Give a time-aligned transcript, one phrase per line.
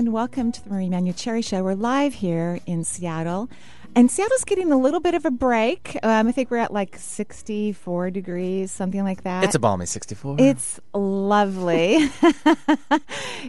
[0.00, 1.62] And welcome to the Marie Manuchehri Show.
[1.62, 3.50] We're live here in Seattle.
[3.94, 5.94] And Seattle's getting a little bit of a break.
[6.02, 9.44] Um, I think we're at like 64 degrees, something like that.
[9.44, 10.36] It's a balmy 64.
[10.38, 11.98] It's lovely.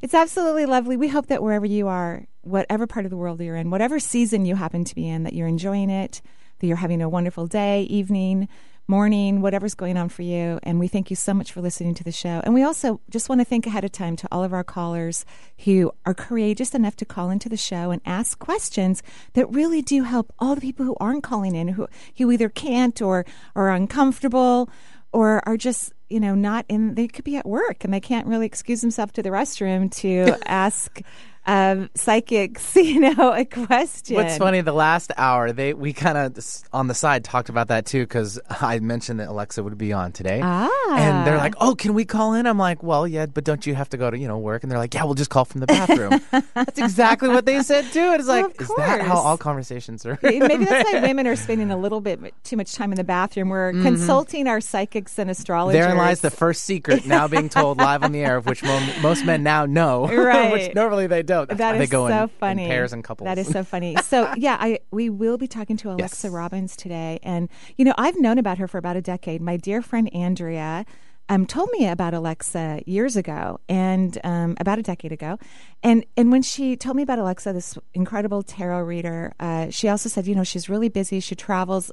[0.03, 0.97] it's absolutely lovely.
[0.97, 4.43] We hope that wherever you are, whatever part of the world you're in, whatever season
[4.43, 6.21] you happen to be in, that you're enjoying it,
[6.59, 8.49] that you're having a wonderful day, evening,
[8.87, 10.59] morning, whatever's going on for you.
[10.63, 12.41] And we thank you so much for listening to the show.
[12.43, 15.25] And we also just want to thank ahead of time to all of our callers
[15.65, 19.01] who are courageous enough to call into the show and ask questions
[19.33, 23.01] that really do help all the people who aren't calling in, who, who either can't
[23.01, 24.69] or, or are uncomfortable
[25.13, 28.27] or are just you know not in they could be at work and they can't
[28.27, 31.01] really excuse themselves to the restroom to ask
[31.45, 34.15] um, psychics, you know, a question.
[34.15, 37.85] What's funny, the last hour, they we kind of on the side talked about that
[37.85, 40.69] too because I mentioned that Alexa would be on today, ah.
[40.95, 43.73] and they're like, "Oh, can we call in?" I'm like, "Well, yeah, but don't you
[43.75, 45.61] have to go to you know work?" And they're like, "Yeah, we'll just call from
[45.61, 46.21] the bathroom."
[46.53, 48.13] that's exactly what they said too.
[48.13, 50.19] It's like, well, is that how all conversations are?
[50.21, 53.49] Maybe that's why women are spending a little bit too much time in the bathroom.
[53.49, 53.83] We're mm-hmm.
[53.83, 55.81] consulting our psychics and astrologers.
[55.81, 58.63] Therein lies the first secret now being told live on the air, of which
[59.01, 60.51] most men now know, right.
[60.51, 61.30] which normally they don't.
[61.45, 62.63] That's that is so in, funny.
[62.63, 63.25] In pairs and couples.
[63.25, 63.95] That is so funny.
[64.03, 66.33] so yeah, I we will be talking to Alexa yes.
[66.33, 69.41] Robbins today, and you know I've known about her for about a decade.
[69.41, 70.85] My dear friend Andrea.
[71.29, 75.37] Um, told me about Alexa years ago, and um, about a decade ago,
[75.81, 80.09] and and when she told me about Alexa, this incredible tarot reader, uh, she also
[80.09, 81.21] said, you know, she's really busy.
[81.21, 81.89] She travels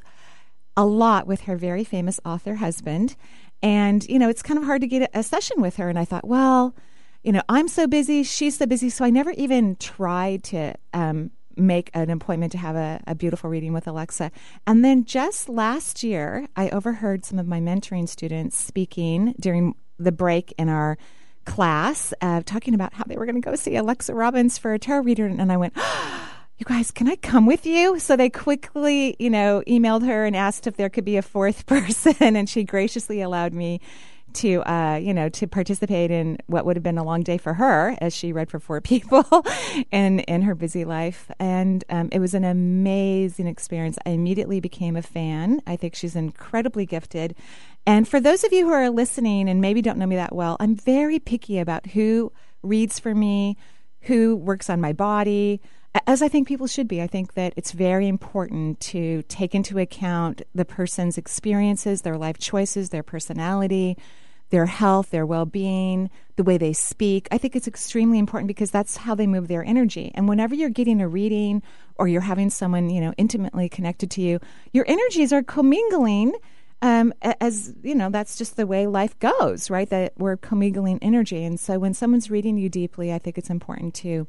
[0.76, 3.14] a lot with her very famous author husband,
[3.62, 5.88] and you know, it's kind of hard to get a session with her.
[5.88, 6.74] And I thought, well,
[7.22, 8.90] you know, I'm so busy, she's so busy.
[8.90, 13.50] So I never even tried to um, make an appointment to have a, a, beautiful
[13.50, 14.30] reading with Alexa.
[14.66, 20.12] And then just last year, I overheard some of my mentoring students speaking during the
[20.12, 20.96] break in our
[21.44, 24.78] class, uh, talking about how they were going to go see Alexa Robbins for a
[24.78, 25.26] tarot reader.
[25.26, 25.76] And I went,
[26.58, 27.98] you guys, can I come with you?
[27.98, 31.66] So they quickly, you know, emailed her and asked if there could be a fourth
[31.66, 33.80] person, and she graciously allowed me
[34.34, 37.54] to uh, you know to participate in what would have been a long day for
[37.54, 39.24] her as she read for four people
[39.90, 41.30] in in her busy life.
[41.38, 43.98] And um, it was an amazing experience.
[44.06, 45.62] I immediately became a fan.
[45.66, 47.34] I think she's incredibly gifted.
[47.86, 50.56] And for those of you who are listening and maybe don't know me that well
[50.60, 53.56] i'm very picky about who reads for me
[54.02, 55.60] who works on my body
[56.06, 57.02] as I think people should be.
[57.02, 62.38] I think that it's very important to take into account the person's experiences, their life
[62.38, 63.96] choices, their personality,
[64.50, 67.28] their health, their well being, the way they speak.
[67.30, 70.10] I think it's extremely important because that's how they move their energy.
[70.14, 71.62] And whenever you're getting a reading
[71.96, 74.40] or you're having someone, you know, intimately connected to you,
[74.72, 76.34] your energies are commingling.
[76.80, 79.90] Um, as you know, that's just the way life goes, right?
[79.90, 81.44] That we're commingling energy.
[81.44, 84.26] And so when someone's reading you deeply, I think it's important to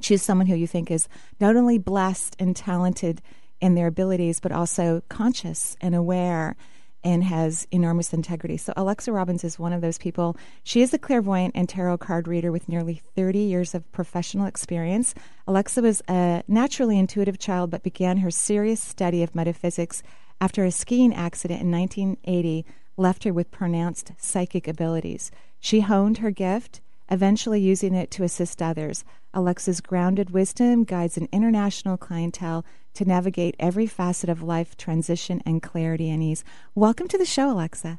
[0.00, 1.08] choose someone who you think is
[1.40, 3.22] not only blessed and talented
[3.60, 6.56] in their abilities, but also conscious and aware
[7.04, 8.56] and has enormous integrity.
[8.56, 10.36] So Alexa Robbins is one of those people.
[10.62, 15.14] She is a clairvoyant and tarot card reader with nearly 30 years of professional experience.
[15.46, 20.02] Alexa was a naturally intuitive child but began her serious study of metaphysics
[20.40, 22.64] after a skiing accident in 1980
[22.96, 25.30] left her with pronounced psychic abilities.
[25.60, 29.04] She honed her gift, eventually using it to assist others.
[29.32, 35.62] Alexa's grounded wisdom guides an international clientele to navigate every facet of life, transition, and
[35.62, 36.44] clarity and ease.
[36.74, 37.98] Welcome to the show, Alexa.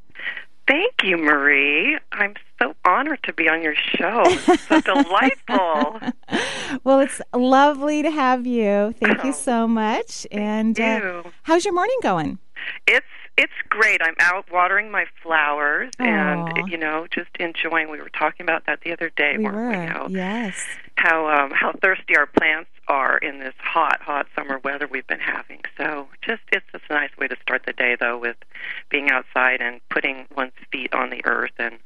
[0.67, 1.97] Thank you, Marie.
[2.11, 4.23] I'm so honored to be on your show.
[4.67, 5.99] so delightful.
[6.83, 8.95] well, it's lovely to have you.
[8.99, 10.25] Thank you so much.
[10.31, 12.39] And uh, how's your morning going?
[12.87, 13.05] It's
[13.37, 14.01] it's great.
[14.01, 16.57] I'm out watering my flowers Aww.
[16.57, 17.89] and you know just enjoying.
[17.89, 19.69] We were talking about that the other day, we weren't were.
[19.69, 19.85] we?
[19.87, 20.65] How, yes.
[20.95, 25.19] How um, how thirsty our plants are in this hot, hot summer weather we've been
[25.19, 25.61] having.
[25.77, 28.37] So just it's just a nice way to start the day though with
[28.89, 31.77] being outside and putting one's feet on the earth and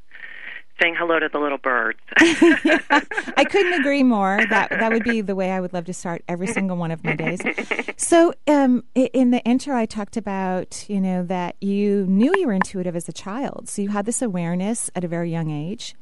[0.80, 1.98] saying hello to the little birds.
[2.18, 4.40] I couldn't agree more.
[4.48, 7.04] That that would be the way I would love to start every single one of
[7.04, 7.40] my days.
[7.96, 12.54] So, um, in the intro, I talked about you know that you knew you were
[12.54, 15.94] intuitive as a child, so you had this awareness at a very young age.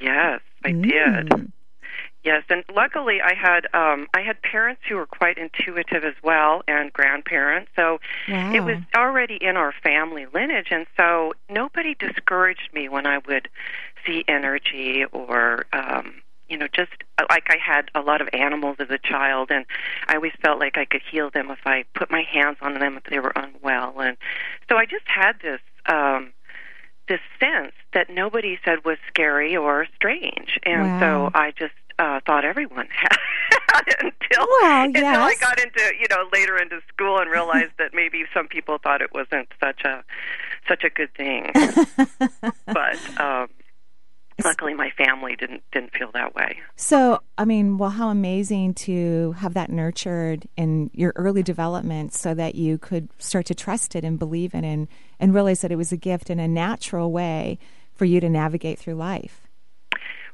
[0.00, 0.82] Yes, I mm.
[0.82, 1.52] did.
[2.24, 6.62] Yes, and luckily I had um, I had parents who were quite intuitive as well,
[6.68, 7.70] and grandparents.
[7.74, 7.98] So
[8.28, 8.50] Wow.
[8.54, 13.48] it was already in our family lineage, and so nobody discouraged me when I would
[14.06, 15.66] see energy or.
[15.72, 19.50] Um, you know, just uh, like I had a lot of animals as a child,
[19.50, 19.64] and
[20.06, 22.98] I always felt like I could heal them if I put my hands on them
[22.98, 24.18] if they were unwell, and
[24.68, 26.32] so I just had this um,
[27.08, 30.98] this sense that nobody said was scary or strange, and Wow.
[30.98, 36.28] so I just uh, thought everyone had until Well, until I got into you know
[36.32, 40.04] later into school and realized that maybe some people thought it wasn't such a
[40.68, 41.50] such a good thing,
[42.66, 43.48] but um,
[44.44, 46.58] luckily my family didn't didn't feel that way.
[46.76, 52.34] So, I mean, well, how amazing to have that nurtured in your early development so
[52.34, 54.88] that you could start to trust it and believe in it and,
[55.20, 57.58] and realize that it was a gift in a natural way
[57.94, 59.41] for you to navigate through life.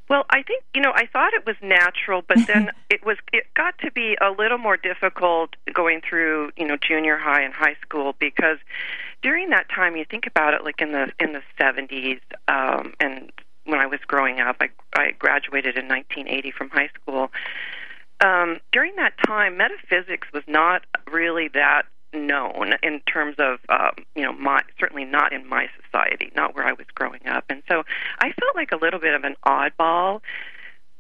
[0.08, 3.44] Well, I think you know I thought it was natural, but then it was it
[3.55, 7.76] got to be a little more difficult going through you know junior high and high
[7.82, 8.58] school because
[9.22, 13.32] during that time you think about it like in the in the 70s um and
[13.64, 17.31] when I was growing up I I graduated in 1980 from high school.
[18.20, 21.82] Um during that time metaphysics was not really that
[22.12, 26.66] known in terms of um, you know my certainly not in my society, not where
[26.66, 27.82] I was growing up, and so
[28.19, 30.20] I felt like a little bit of an oddball.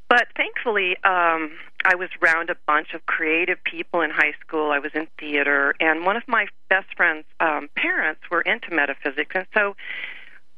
[0.08, 1.50] But thankfully, um,
[1.84, 4.70] I was around a bunch of creative people in high school.
[4.70, 9.32] I was in theater, and one of my best friend's um, parents were into metaphysics,
[9.34, 9.76] and so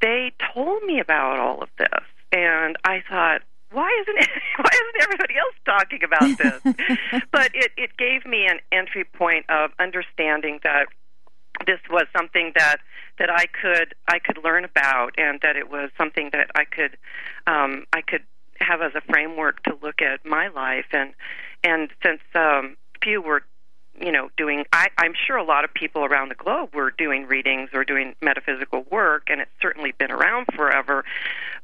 [0.01, 2.03] they told me about all of this.
[2.31, 4.17] And I thought, why isn't
[4.57, 7.21] why isn't everybody else talking about this?
[7.31, 10.87] but it it gave me an entry point of understanding that
[11.65, 12.77] this was something that
[13.19, 16.97] that I could I could learn about, and that it was something that I could
[17.47, 18.23] um, I could
[18.59, 20.85] have as a framework to look at my life.
[20.91, 21.13] And
[21.63, 23.43] and since um, few were
[23.99, 27.27] you know doing I, I'm sure a lot of people around the globe were doing
[27.27, 31.03] readings or doing metaphysical work, and it's certainly been around forever.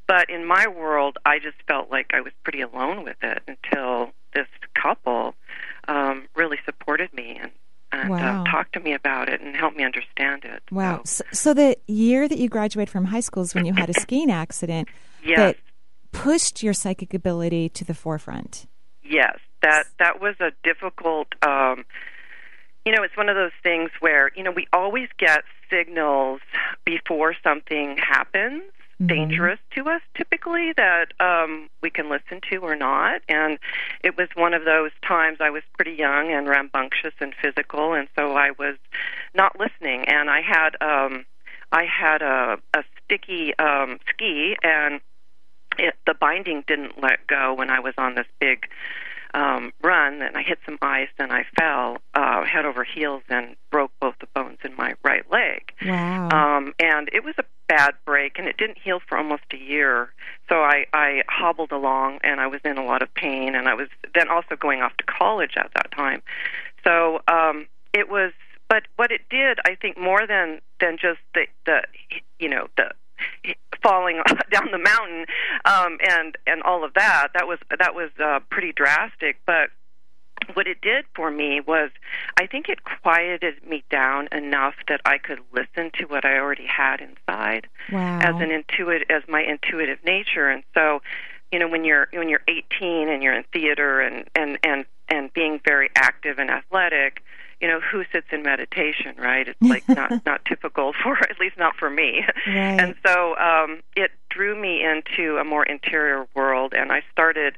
[0.08, 4.12] But in my world, I just felt like I was pretty alone with it until
[4.34, 5.36] this couple
[5.88, 7.52] um, really supported me and
[7.90, 8.44] and Wow.
[8.44, 10.62] uh, talked to me about it and helped me understand it.
[10.72, 11.04] Wow.
[11.06, 13.90] So, So, so the year that you graduated from high school is when you had
[13.90, 14.90] a skiing accident
[15.24, 15.58] yes, that
[16.12, 18.68] pushed your psychic ability to the forefront.
[19.04, 21.28] yes, that that was a difficult.
[21.42, 21.86] Um,
[22.86, 26.42] you know, it's one of those things where you know we always get signals
[26.86, 28.64] before something happens
[29.02, 29.08] Mhm.
[29.08, 33.60] dangerous to us typically that um we can listen to or not and
[34.04, 38.08] it was one of those times I was pretty young and rambunctious and physical and
[38.18, 38.76] so I was
[39.36, 41.26] not listening and I had um
[41.72, 45.00] I had a a sticky um ski and
[45.78, 48.66] it, the binding didn't let go when I was on this big
[49.38, 53.56] um run and I hit some ice and I fell uh head over heels and
[53.72, 56.30] broke both the bones in my right leg Wow.
[56.58, 60.10] um, and it was a bad break, and it didn't heal for almost a year.
[60.50, 63.74] So I, I hobbled along, and I was in a lot of pain, and I
[63.74, 66.22] was then also going off to college at that time.
[66.84, 68.32] So um, it was,
[68.70, 71.82] but what it did, I think, more than than just the the
[72.40, 72.92] you know the
[73.88, 75.26] falling down the mountain
[75.66, 77.30] um, and and all of that.
[77.34, 79.70] That was that was uh, pretty drastic, but
[80.54, 81.90] what it did for me was
[82.40, 86.68] I think it quieted me down enough that I could listen to what I already
[86.68, 88.20] had inside wow.
[88.20, 91.02] as an intuitive as my intuitive nature and so
[91.52, 95.34] you know when you're when you're 18 and you're in theater and and and and
[95.34, 97.24] being very active and athletic
[97.62, 101.58] you know who sits in meditation right it's like not not typical for at least
[101.58, 102.80] not for me Right.
[102.80, 107.58] and so um it drew me into a more interior world and I started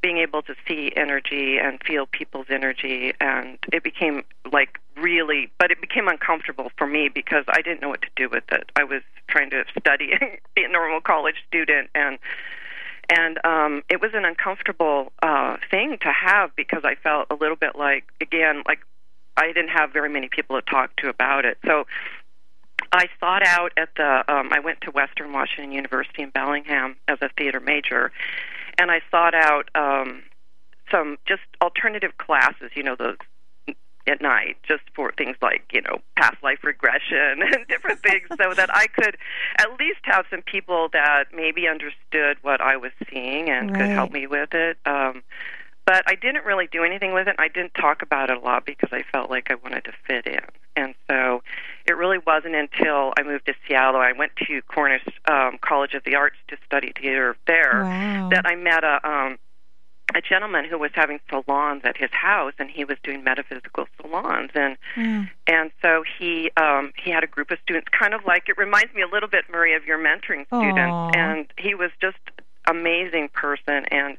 [0.00, 5.70] being able to see energy and feel people's energy and it became like really but
[5.70, 8.70] it became uncomfortable for me because I didn't know what to do with it.
[8.76, 10.12] I was trying to study
[10.56, 12.18] be a normal college student and
[13.08, 17.56] and um it was an uncomfortable uh thing to have because I felt a little
[17.56, 18.80] bit like again like
[19.38, 21.58] I didn't have very many people to talk to about it.
[21.64, 21.86] So
[22.92, 27.18] I sought out at the um I went to Western Washington University in Bellingham as
[27.22, 28.12] a theater major
[28.78, 30.22] and I sought out um
[30.90, 33.16] some just alternative classes, you know, those
[34.06, 38.54] at night just for things like, you know, past life regression and different things so
[38.54, 39.16] that I could
[39.58, 44.10] at least have some people that maybe understood what I was seeing and could help
[44.10, 44.78] me with it.
[44.86, 45.22] Um
[45.88, 47.36] but I didn't really do anything with it.
[47.38, 50.26] I didn't talk about it a lot because I felt like I wanted to fit
[50.26, 50.44] in.
[50.76, 51.42] And so
[51.86, 53.98] it really wasn't until I moved to Seattle.
[53.98, 58.28] I went to Cornish um, College of the Arts to study theater there Wow.
[58.32, 59.38] that I met a um,
[60.14, 64.50] a gentleman who was having salons at his house, and he was doing metaphysical salons,
[64.54, 65.30] and Mm.
[65.46, 68.92] and so he um, he had a group of students, kind of like it reminds
[68.94, 71.10] me a little bit, Marie, of your mentoring students Aw.
[71.14, 72.18] and he was just
[72.68, 74.18] amazing person, and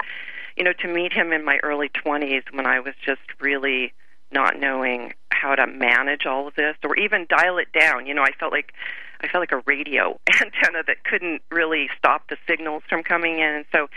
[0.59, 3.93] you know to meet him in my early twenties when I was just really
[4.31, 8.05] not knowing how to manage all of this or even dial it down.
[8.05, 8.73] You know, I felt like
[9.21, 13.49] I felt like a radio antenna that couldn't really stop the signals from coming in.
[13.55, 13.87] And so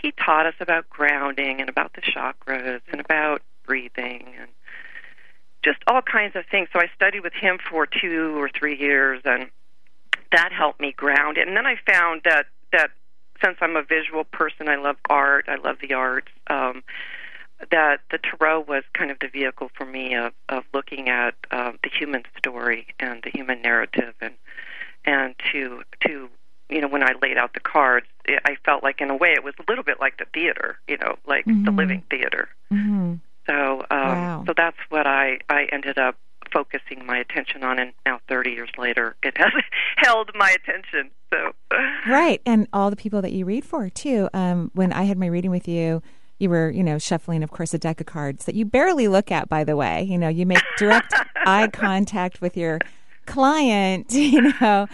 [0.00, 4.48] he taught us about grounding and about the chakras and about breathing and
[5.64, 6.68] just all kinds of things.
[6.72, 9.48] So I studied with him for two or three years and
[10.32, 11.38] that helped me ground.
[11.38, 12.90] And then I found that that
[13.42, 16.82] since I'm a visual person, I love art, I love the arts, um
[17.70, 21.72] that the tarot was kind of the vehicle for me of, of looking at uh,
[21.82, 24.34] the human story and the human narrative, and
[25.04, 26.28] and to to
[26.68, 29.32] you know when I laid out the cards, it, I felt like in a way
[29.32, 31.76] it was a little bit like the theater, you know, like the Mhm.
[31.78, 32.48] living theater.
[32.70, 33.14] hmm
[33.46, 34.44] So um, Wow.
[34.46, 36.16] so that's what I I ended up
[36.54, 39.52] focusing my attention on, and now 30 years later, it has
[39.96, 41.10] held my attention.
[41.30, 41.52] So
[42.08, 44.30] Right, and all the people that you read for too.
[44.32, 46.00] Um, when I had my reading with you,
[46.38, 49.32] you were, you know, shuffling, of course, a deck of cards that you barely look
[49.32, 49.48] at.
[49.48, 52.78] By the way, you know, you make direct eye contact with your
[53.26, 54.86] client, you know,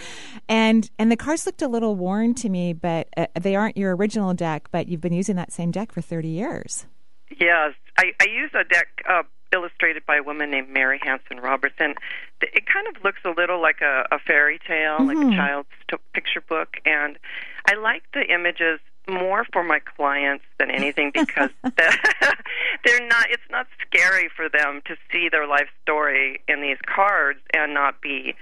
[0.49, 3.95] and and the cards looked a little worn to me, but uh, they aren't your
[3.95, 4.69] original deck.
[4.71, 6.87] But you've been using that same deck for thirty years.
[7.39, 11.95] Yes, I, I use a deck uh, illustrated by a woman named Mary Hanson Robertson.
[12.43, 15.33] it kind of looks a little like a, a fairy tale, like Mhm.
[15.33, 16.77] a child's t- picture book.
[16.87, 17.19] And
[17.71, 21.99] I like the images more for my clients than anything because the-
[22.85, 23.31] they're not.
[23.31, 28.01] It's not scary for them to see their life story in these cards and not
[28.01, 28.35] be.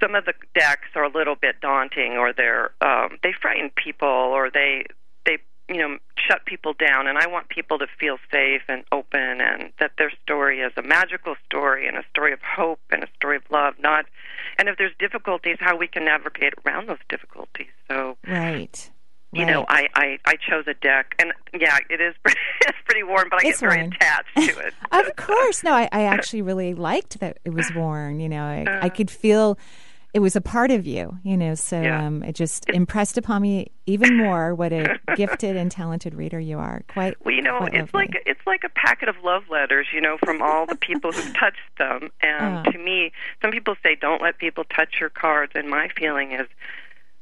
[0.00, 4.08] Some of the decks are a little bit daunting, or they're um, they frighten people,
[4.08, 4.84] or they
[5.24, 5.38] they
[5.68, 9.72] you know shut people down and i want people to feel safe and open and
[9.96, 13.36] that their story is a magical story and a story of hope and a story
[13.36, 14.06] of love not
[14.58, 18.90] and if there's difficulties how we can navigate around those difficulties so Right.
[19.32, 23.02] you know i i i chose a deck and yeah it is pretty, it's pretty
[23.02, 23.92] warm but i It's get very worn.
[23.94, 25.62] attached to it of course.
[25.64, 28.20] No, I, I actually really liked that it was worn.
[28.20, 28.88] You know, I, I uh.
[28.90, 29.58] could feel
[30.14, 31.18] it was a part of you.
[31.22, 32.06] You know, so Yeah.
[32.06, 36.58] um, it just impressed upon me even more what a gifted and talented reader you
[36.58, 36.82] are.
[36.88, 37.14] Quite.
[37.24, 37.88] Well, you know, it's lovely.
[37.94, 41.34] like it's like a packet of love letters, you know, from all the people who've
[41.38, 42.10] touched them.
[42.20, 42.70] And Oh.
[42.72, 46.46] to me, some people say don't let people touch your cards, and my feeling is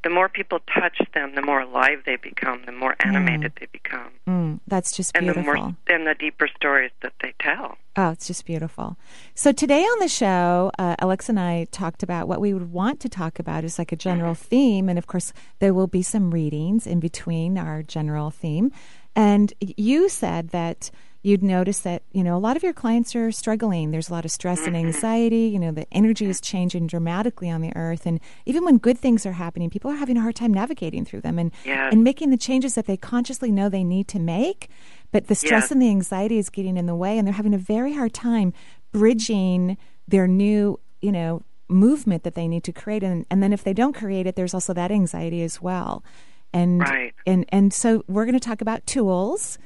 [0.03, 4.11] the more people touch them, the more alive they become, the more animated they become,
[4.27, 7.77] Mm, that's just and the more and the deeper stories that they tell.
[7.97, 8.97] Oh, it's just beautiful.
[9.35, 13.01] So today on the show, uh, Alexa and I talked about what we would want
[13.01, 16.31] to talk about as like a general theme, and of course, there will be some
[16.31, 18.71] readings in between our general theme.
[19.17, 20.91] And you said that
[21.23, 23.91] you'd notice that you know a lot of your clients are struggling.
[23.91, 24.87] There's a lot of stress and mm-hmm.
[24.87, 25.49] anxiety.
[25.49, 29.27] You know, the energy is changing dramatically on the earth, and even when good things
[29.27, 31.93] are happening, people are having a hard time navigating through them and Yes.
[31.93, 34.69] and making the changes that they consciously know they need to make.
[35.13, 35.71] But the stress Yes.
[35.73, 38.53] and the anxiety is getting in the way, and they're having a very hard time
[38.93, 39.77] bridging
[40.09, 43.03] their new, you know, movement that they need to create.
[43.03, 46.03] And, and then if they don't create it, there's also that anxiety as well.
[46.53, 47.15] And Right.
[47.27, 49.57] and and so we're going to talk about tools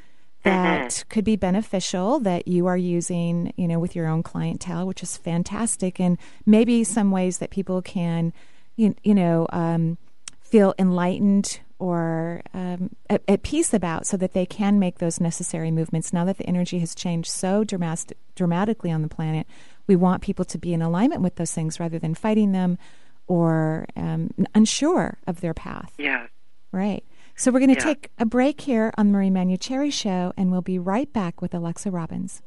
[0.44, 1.08] that Mm-hmm.
[1.08, 5.16] could be beneficial that you are using, you know, with your own clientele, which is
[5.16, 8.32] fantastic, and maybe some ways that people can,
[8.76, 9.98] you, you know, um,
[10.40, 15.70] feel enlightened or um, at, at peace about, so that they can make those necessary
[15.70, 16.12] movements.
[16.12, 19.46] Now that the energy has changed so dramas- dramatically on the planet,
[19.86, 22.78] we want people to be in alignment with those things rather than fighting them
[23.26, 25.92] or um, unsure of their path.
[25.98, 26.28] Yes.
[26.72, 27.04] Right.
[27.36, 27.84] So we're going to Yeah.
[27.94, 31.54] take a break here on the Marie Manuchehri Show, and we'll be right back with
[31.54, 32.42] Alexa Robbins.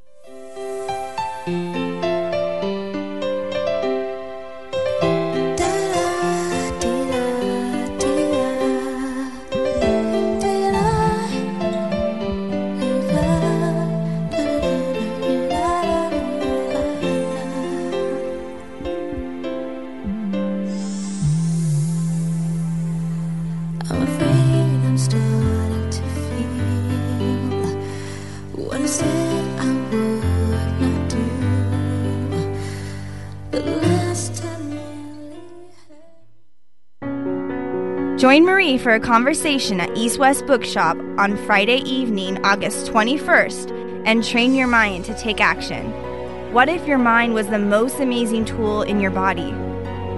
[38.18, 44.24] Join Marie for a conversation at East West Bookshop on Friday evening, August 21st, and
[44.24, 45.92] train your mind to take action.
[46.52, 49.52] What if your mind was the most amazing tool in your body?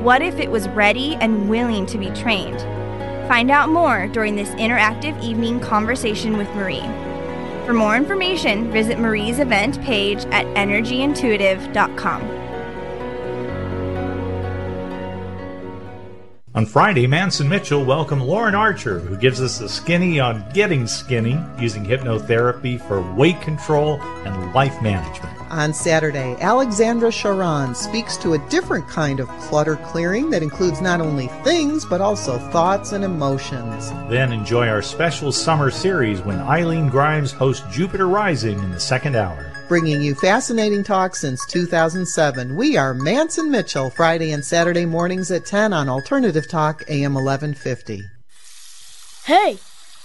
[0.01, 2.61] What if it was ready and willing to be trained?
[3.27, 6.79] Find out more during this interactive evening conversation with Marie.
[7.65, 12.48] For more information, visit Marie's event page at energyintuitive.com.
[16.59, 21.39] On Friday, Manson Mitchell welcomed Lauren Archer, who gives us a skinny on getting skinny
[21.57, 25.33] using hypnotherapy for weight control and life management.
[25.51, 30.99] On Saturday, Alexandra Sharon speaks to a different kind of clutter clearing that includes not
[30.99, 33.91] only things, but also thoughts and emotions.
[34.09, 39.15] Then enjoy our special summer series when Eileen Grimes hosts Jupiter Rising in the second
[39.15, 39.49] hour.
[39.69, 42.55] Bringing you fascinating talk since 2007.
[42.55, 48.01] We are Manson Mitchell, Friday and Saturday mornings at 10 on Alternative Talk, AM 1150.
[49.25, 49.59] Hey,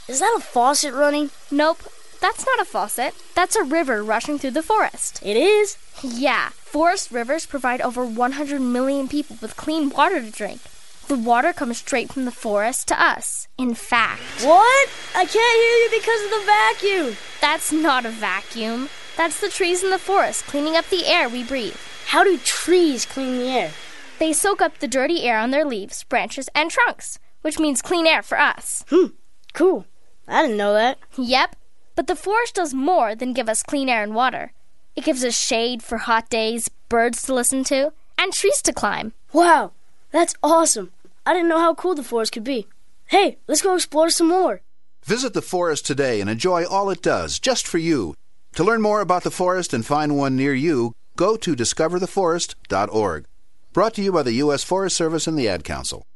[0.06, 1.30] is that a faucet running?
[1.50, 1.78] Nope,
[2.20, 3.14] that's not a faucet.
[3.34, 5.20] That's a river rushing through the forest.
[5.24, 5.78] It is?
[6.02, 10.60] Yeah, forest rivers provide over 100 million people with clean water to drink.
[11.08, 13.48] The water comes straight from the forest to us.
[13.56, 14.90] In fact, What?
[15.14, 17.16] I can't hear you because of the vacuum.
[17.40, 18.90] that's not a vacuum.
[19.16, 21.76] That's the trees in the forest cleaning up the air we breathe.
[22.06, 23.70] How do trees clean the air?
[24.18, 28.06] They soak up the dirty air on their leaves, branches, and trunks, which means clean
[28.06, 28.84] air for us.
[28.90, 29.06] Hmm,
[29.52, 29.86] cool.
[30.26, 30.98] I didn't know that.
[31.16, 31.56] Yep,
[31.94, 34.52] but the forest does more than give us clean air and water.
[34.96, 39.12] It gives us shade for hot days, birds to listen to, and trees to climb.
[39.32, 39.72] Wow,
[40.10, 40.92] that's awesome.
[41.26, 42.66] I didn't know how cool the forest could be.
[43.06, 44.60] Hey, let's go explore some more.
[45.04, 48.14] Visit the forest today and enjoy all it does just for you.
[48.54, 53.24] To learn more about the forest and find one near you, go to discovertheforest.org.
[53.72, 54.62] Brought to you by the U.S.
[54.62, 56.06] Forest Service and the Ad Council.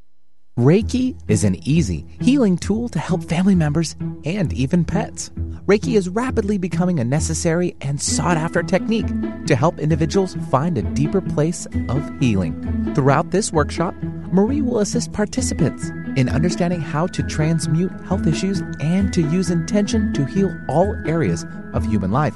[0.59, 5.29] Reiki is an easy, healing tool to help family members and even pets.
[5.67, 9.07] Reiki is rapidly becoming a necessary and sought after technique
[9.47, 12.93] to help individuals find a deeper place of healing.
[12.97, 13.95] Throughout this workshop,
[14.33, 20.13] Marie will assist participants in understanding how to transmute health issues and to use intention
[20.15, 22.35] to heal all areas of human life.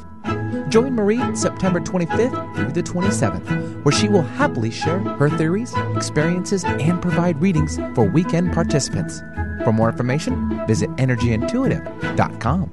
[0.68, 6.64] Join Marie September 25th through the 27th, where she will happily share her theories, experiences,
[6.64, 9.20] and provide readings for weekend participants.
[9.64, 12.72] For more information, visit energyintuitive.com.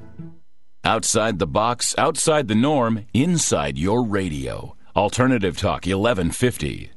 [0.83, 4.75] Outside the box, outside the norm, inside your radio.
[4.95, 6.91] Alternative Talk 1150.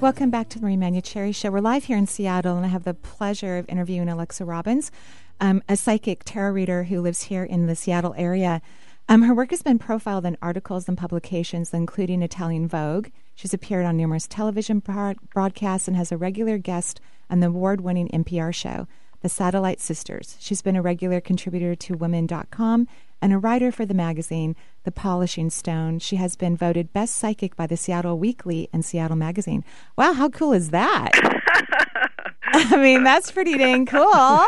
[0.00, 1.50] Welcome back to the Marie Manuchehri Show.
[1.50, 4.90] We're live here in Seattle, and I have the pleasure of interviewing Alexa Robbins,
[5.42, 8.62] um, a psychic tarot reader who lives here in the Seattle area.
[9.10, 13.08] Um, her work has been profiled in articles and publications, including Italian Vogue.
[13.34, 17.82] She's appeared on numerous television broad- broadcasts and has a regular guest on the award
[17.82, 18.86] winning NPR show,
[19.20, 20.38] The Satellite Sisters.
[20.40, 22.88] She's been a regular contributor to Women.com
[23.22, 25.98] and a writer for the magazine The Polishing Stone.
[26.00, 29.64] She has been voted Best Psychic by the Seattle Weekly and Seattle Magazine.
[29.96, 31.10] Wow, how cool is that?
[32.52, 34.02] I mean, that's pretty dang cool.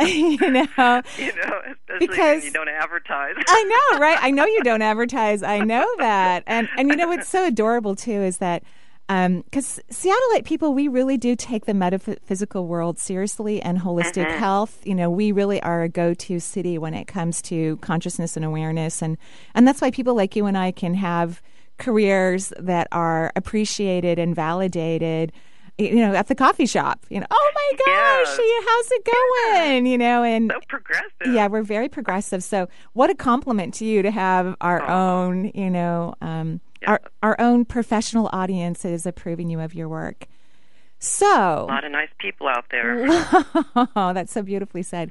[0.00, 1.60] you know, You know,
[1.98, 3.34] Because- you don't advertise.
[3.46, 4.18] I know, right?
[4.20, 5.42] I know you don't advertise.
[5.42, 8.62] I know that, and and you know what's so adorable too is that
[9.08, 14.80] because Seattleite people, we really do take the metaphysical world seriously and holistic health.
[14.86, 19.02] You know, we really are a go-to city when it comes to consciousness and awareness,
[19.02, 19.18] and
[19.54, 21.42] and that's why people like you and I can have
[21.78, 25.32] careers that are appreciated and validated.
[25.78, 27.04] You know, at the coffee shop.
[27.08, 28.28] You know, oh my gosh,
[28.68, 29.08] how's it
[29.50, 29.86] going?
[29.86, 31.10] You know, and so progressive.
[31.34, 32.44] yeah, we're very progressive.
[32.44, 35.22] So, what a compliment to you to have our Oh.
[35.24, 40.26] own, you know, um, our our own professional audience is approving you of your work.
[40.98, 43.04] So, a lot of nice people out there.
[43.96, 45.10] oh, that's so beautifully said.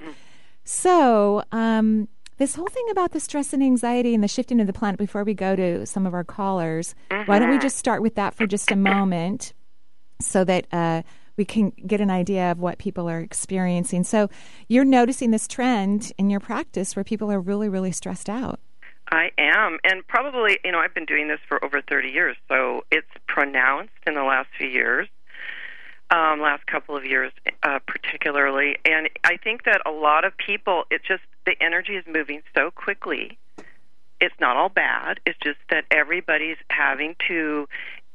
[0.64, 2.08] So, um,
[2.38, 4.98] this whole thing about the stress and anxiety and the shifting of the planet.
[4.98, 8.34] Before we go to some of our callers, why don't we just start with that
[8.34, 9.54] for just a moment,
[10.22, 11.02] so that uh,
[11.36, 14.06] we can get an idea of what people are experiencing.
[14.06, 14.30] So,
[14.70, 18.62] you're noticing this trend in your practice where people are really, really stressed out.
[19.12, 22.86] I am, and probably, you know, I've been doing this for over 30 years, so
[22.92, 25.08] it's pronounced in the last few years,
[26.10, 27.32] um, last couple of years
[27.64, 28.78] uh, particularly.
[28.86, 32.72] And I think that a lot of people, it just, the energy is moving so
[32.72, 33.38] quickly.
[34.22, 37.68] It's not all bad, it's just that everybody's having to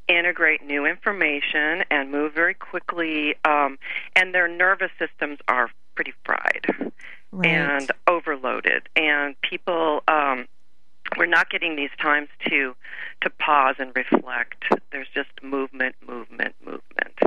[0.09, 3.79] integrate new information and move very quickly, um,
[4.15, 6.67] and their nervous systems are pretty fried
[7.33, 7.47] Right.
[7.51, 10.03] and overloaded, and people.
[10.09, 10.47] Um,
[11.17, 12.75] we're not getting these times to
[13.23, 14.65] to pause and reflect.
[14.93, 17.19] There's just movement, movement, movement,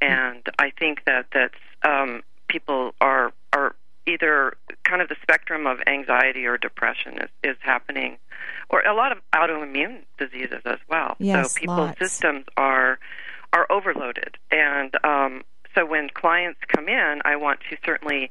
[0.00, 3.74] and I think that that's um, people are are
[4.06, 8.18] either kind of the spectrum of anxiety or depression is, is happening,
[8.68, 11.16] or a lot of autoimmune diseases as well.
[11.18, 11.98] Yes, so people's lots.
[11.98, 12.98] systems are
[13.52, 15.42] are overloaded, and um,
[15.74, 18.30] so when clients come in, I want to certainly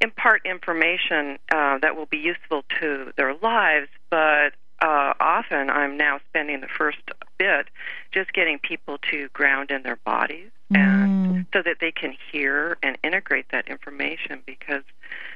[0.00, 6.20] impart information uh, that will be useful to their lives, but uh, often I'm now
[6.28, 6.98] spending the first
[7.36, 7.66] bit
[8.12, 12.98] just getting people to ground in their bodies and so that they can hear and
[13.02, 14.82] integrate that information because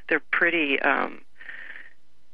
[0.08, 1.22] they're pretty um,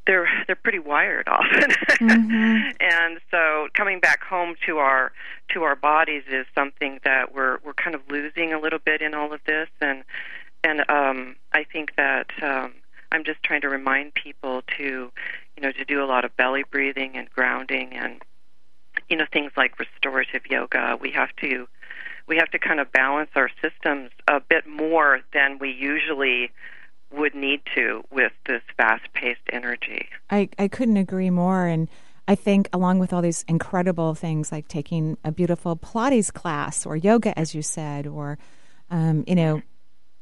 [0.06, 1.72] they're they're pretty wired often.
[2.80, 5.12] And so coming back home to our
[5.52, 9.14] to our bodies is something that we're we're kind of losing a little bit in
[9.14, 10.04] all of this and
[10.68, 12.72] and um, I think that um,
[13.10, 14.84] I'm just trying to remind people to,
[15.56, 18.22] you know, to do a lot of belly breathing and grounding and,
[19.08, 20.98] you know, things like restorative yoga.
[21.00, 21.66] We have to,
[22.26, 26.50] we have to kind of balance our systems a bit more than we usually
[27.10, 30.08] would need to with this fast-paced energy.
[30.28, 31.66] I, I couldn't agree more.
[31.66, 31.88] And
[32.26, 36.94] I think, along with all these incredible things like taking a beautiful Pilates class or
[36.96, 38.38] yoga, as you said, or,
[38.90, 39.62] um, you know,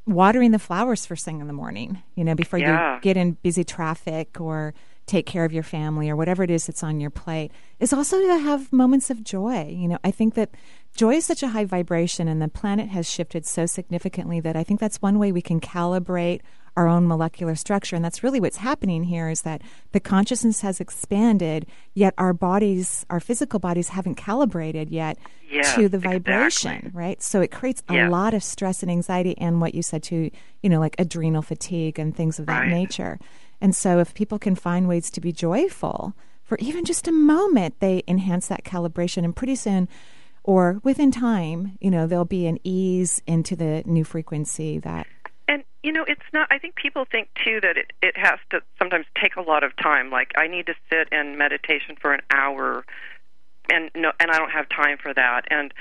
[0.07, 2.95] watering the flowers first thing in the morning, you know, before Yeah.
[2.97, 4.73] you get in busy traffic or
[5.07, 8.21] take care of your family or whatever it is that's on your plate, is also
[8.21, 9.65] to have moments of joy.
[9.69, 10.51] You know, I think that
[10.97, 14.65] joy is such a high vibration and the planet has shifted so significantly that I
[14.65, 16.41] think that's one way we can calibrate
[16.77, 17.97] our own molecular structure.
[17.97, 19.63] And that's really what's happening here is that
[19.93, 25.19] the consciousness has expanded, yet our bodies, our physical bodies haven't calibrated yet
[25.51, 26.19] Yes, to the exactly.
[26.19, 27.23] vibration, right?
[27.23, 30.31] So it creates a lot of stress and anxiety and what you said too,
[30.63, 32.69] you know, like adrenal fatigue and things of that Right.
[32.69, 33.19] nature.
[33.61, 37.81] And so if people can find ways to be joyful for even just a moment,
[37.81, 39.89] they enhance that calibration and pretty soon
[40.45, 45.07] or within time, you know, there'll be an ease into the new frequency that
[45.49, 46.49] And you know, it's not.
[46.51, 49.77] I think people think too that it it has to sometimes take a lot of
[49.77, 50.11] time.
[50.11, 52.85] Like I need to sit in meditation for an hour,
[53.71, 55.43] and no, and I don't have time for that.
[55.51, 55.73] And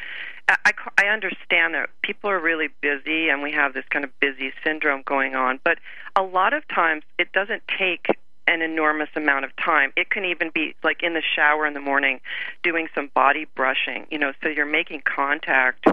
[0.48, 4.54] I I understand that people are really busy, and we have this kind of busy
[4.64, 5.60] syndrome going on.
[5.64, 5.80] But
[6.16, 8.08] a lot of times, it doesn't take
[8.48, 9.92] an enormous amount of time.
[9.96, 12.20] It can even be like in the shower in the morning,
[12.62, 14.06] doing some body brushing.
[14.12, 15.88] You know, so you're making contact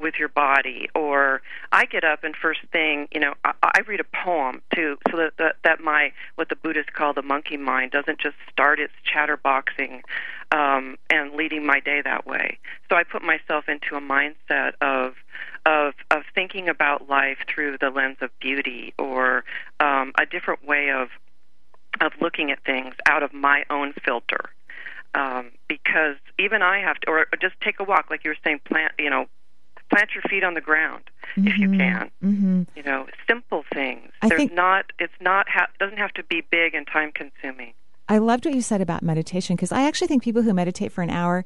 [0.00, 4.00] with your body or i get up and first thing you know i, I read
[4.00, 7.90] a poem too so that, that that my what the buddhists call the monkey mind
[7.92, 10.02] doesn't just start its chatterboxing
[10.52, 12.58] um and leading my day that way.
[12.88, 15.14] So i put myself into a mindset of
[15.66, 19.44] of of thinking about life through the lens of beauty or
[19.78, 21.08] um a different way of
[22.00, 24.50] of looking at things out of my own filter.
[25.12, 28.60] Um, because even I have to, or just take a walk, like you were saying,
[28.64, 29.26] plant, you know,
[29.90, 31.04] plant your feet on the ground
[31.36, 32.10] if you can.
[32.22, 32.62] Mm-hmm.
[32.74, 34.10] You know, simple things.
[34.22, 34.86] I There's think- not.
[34.98, 35.48] It's not.
[35.48, 37.74] Ha- doesn't have to be big and time consuming.
[38.08, 41.02] I loved what you said about meditation because I actually think people who meditate for
[41.02, 41.44] an hour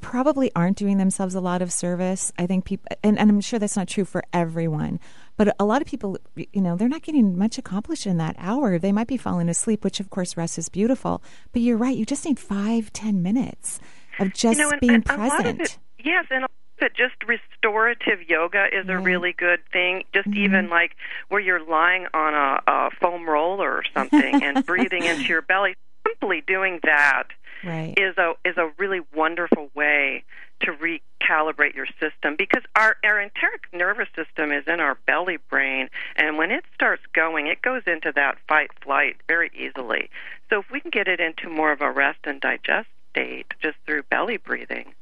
[0.00, 2.32] probably aren't doing themselves a lot of service.
[2.38, 5.00] I think people, and, and I'm sure that's not true for everyone,
[5.36, 8.78] but a lot of people, you know, they're not getting much accomplished in that hour.
[8.78, 11.22] They might be falling asleep, which of course rest is beautiful.
[11.52, 13.80] But you're right; you just need five, ten minutes
[14.18, 15.32] of just you know, and, being and present.
[15.32, 16.46] A lot of it, yes, and
[16.80, 20.04] a lot of it, just restorative yoga is a really good thing.
[20.12, 20.44] Just Mm-hmm.
[20.44, 20.96] even like
[21.28, 25.74] where you're lying on a, a foam roller or something and breathing into your belly.
[26.06, 27.24] Simply doing that
[27.64, 27.94] right.
[27.96, 30.24] is a is a really wonderful way
[30.60, 35.88] to recalibrate your system because our our enteric nervous system is in our belly brain
[36.16, 40.10] and when it starts going it goes into that fight flight very easily
[40.50, 43.76] so if we can get it into more of a rest and digest state just
[43.86, 44.94] through belly breathing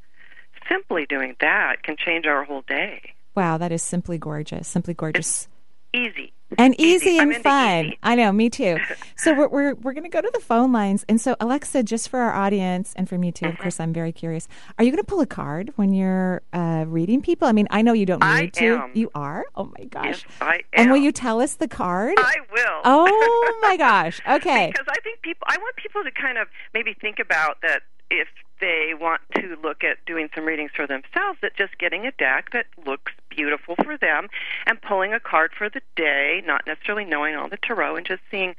[0.68, 4.66] simply doing that can change our whole day wow, that is simply gorgeous.
[4.66, 5.46] Simply gorgeous.
[5.92, 7.85] easy and easy, I'm and fun.
[7.87, 7.98] easy.
[8.02, 8.79] I know, me too.
[9.16, 12.09] So we're we're, we're going to go to the phone lines, and so Alexa, just
[12.09, 13.52] for our audience and for me too, Mm-hmm.
[13.57, 14.48] of course, I'm very curious.
[14.79, 17.46] Are you going to pull a card when you're uh, reading people?
[17.48, 18.76] I mean, I know you don't need to.
[18.85, 18.90] am.
[18.94, 19.44] You are.
[19.55, 20.07] Oh my gosh!
[20.07, 22.14] yes i And will you tell us the card?
[22.18, 24.20] i will oh my gosh!
[24.29, 24.70] Okay.
[24.72, 28.29] because I think people, I want people to kind of maybe think about that if
[28.61, 32.51] they want to look at doing some readings for themselves, that just getting a deck
[32.53, 34.29] that looks beautiful for them
[34.66, 38.23] and pulling a card for the day, not necessarily knowing all the tarot, and just
[38.31, 38.55] seeing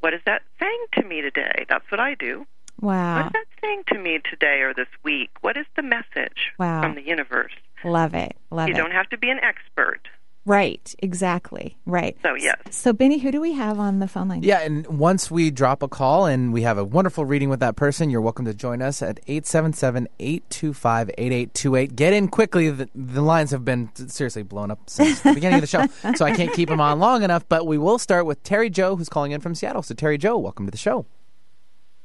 [0.00, 1.66] what is that saying to me today.
[1.68, 2.46] That's what I do.
[2.80, 3.16] Wow.
[3.16, 5.30] What is that saying to me today or this week?
[5.42, 6.80] What is the message Wow.
[6.82, 7.52] from the universe?
[7.84, 8.36] Love it.
[8.50, 8.76] Love you it.
[8.76, 10.08] You don't have to be an expert.
[10.50, 11.76] Right, exactly.
[11.86, 12.16] Right.
[12.24, 12.56] So, yes.
[12.72, 14.42] So, Benny, who do we have on the phone line?
[14.42, 17.76] Yeah, and once we drop a call and we have a wonderful reading with that
[17.76, 21.94] person, you're welcome to join us at 877 825 8828.
[21.94, 22.68] Get in quickly.
[22.68, 25.86] The, the lines have been seriously blown up since the beginning of the show,
[26.16, 27.48] so I can't keep them on long enough.
[27.48, 29.82] But we will start with Terry Joe, who's calling in from Seattle.
[29.82, 31.06] So, Terry Joe, welcome to the show.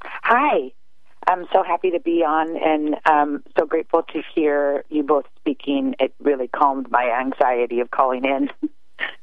[0.03, 0.71] Hi.
[1.27, 5.95] I'm so happy to be on and um, so grateful to hear you both speaking.
[5.99, 8.49] It really calmed my anxiety of calling in.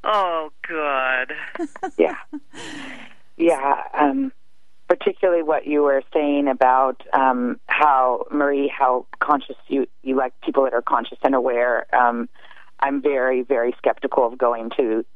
[0.05, 1.33] Oh, good.
[1.97, 2.17] yeah.
[3.39, 3.85] Yeah.
[3.99, 4.33] Um,
[4.87, 10.65] particularly what you were saying about um, how, Marie, how conscious you, you like people
[10.65, 11.87] that are conscious and aware.
[11.97, 12.29] Um,
[12.81, 15.07] I'm very, very skeptical of going to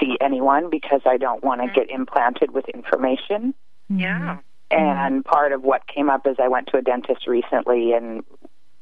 [0.00, 1.74] see anyone because I don't want to Mm-hmm.
[1.78, 3.54] get implanted with information.
[3.88, 4.38] Yeah.
[4.70, 8.22] And part of what came up is I went to a dentist recently and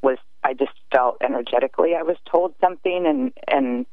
[0.01, 3.85] was I just felt energetically I was told something and and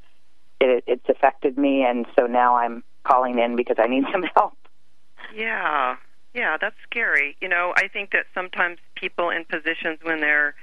[0.60, 4.54] it, it's affected me and so now I'm calling in because I need some help.
[5.34, 5.96] Yeah.
[6.34, 7.34] Yeah, that's scary.
[7.40, 10.54] You know, I think that sometimes people in positions when they're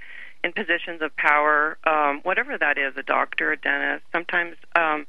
[0.43, 5.07] in positions of power, um, whatever that is, a doctor, a dentist, sometimes um,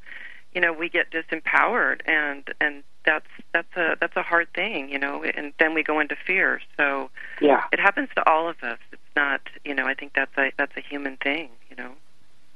[0.55, 4.99] you know, we get disempowered and and that's that's a that's a hard thing, you
[4.99, 6.61] know, and then we go into fear.
[6.77, 7.65] So Yeah.
[7.73, 8.79] it happens to all of us.
[8.93, 11.93] It's not, you know, I think that's a that's a human thing, you know.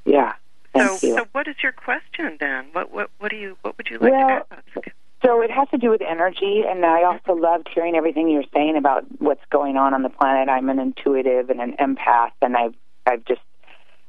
[0.04, 0.34] Yeah.
[0.72, 1.16] Thank so you.
[1.16, 2.66] so what is your question then?
[2.72, 4.88] What what what do you what would you like Well, to ask?
[5.24, 8.76] So it has to do with energy, and I also loved hearing everything you're saying
[8.76, 10.48] about what's going on on the planet.
[10.48, 13.40] I'm an intuitive and an empath, and I've I've just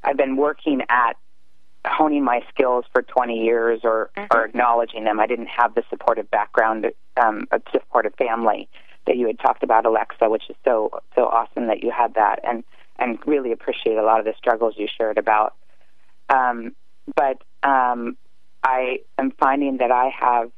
[0.04, 1.18] I've been working at
[1.86, 5.20] honing my skills for 20 years, or or acknowledging them.
[5.20, 6.88] I didn't have the supportive background,
[7.22, 8.70] um, a supportive family
[9.08, 12.40] that you had talked about, Alexa, which is so so awesome that you had that,
[12.44, 12.64] and
[12.98, 15.56] and really appreciate a lot of the struggles you shared about.
[16.30, 16.76] Um,
[17.16, 18.18] but um,
[18.64, 20.52] I am finding that I have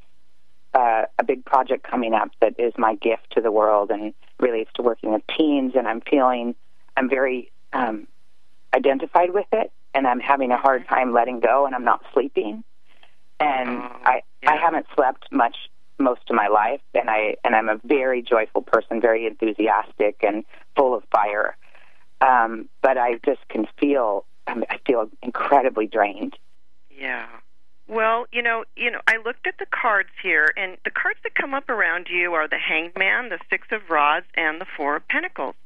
[0.74, 4.70] uh, a big project coming up that is my gift to the world and relates
[4.74, 5.72] to working with teens.
[5.76, 6.54] And I'm feeling
[6.96, 8.06] I'm very um,
[8.74, 12.64] identified with it, and I'm having a hard time letting go, and I'm not sleeping.
[13.40, 15.56] And I I haven't slept much
[15.98, 20.44] most of my life, and I and I'm a very joyful person, very enthusiastic and
[20.76, 21.56] full of fire.
[22.20, 26.36] Um, but I just can feel I feel incredibly drained.
[26.90, 27.26] Yeah.
[27.88, 31.34] Well, you know, you know, I looked at the cards here, and the cards that
[31.34, 34.96] come up around you are the Hanged Man, the Six of Rods, and the Four
[34.96, 35.56] of Pentacles.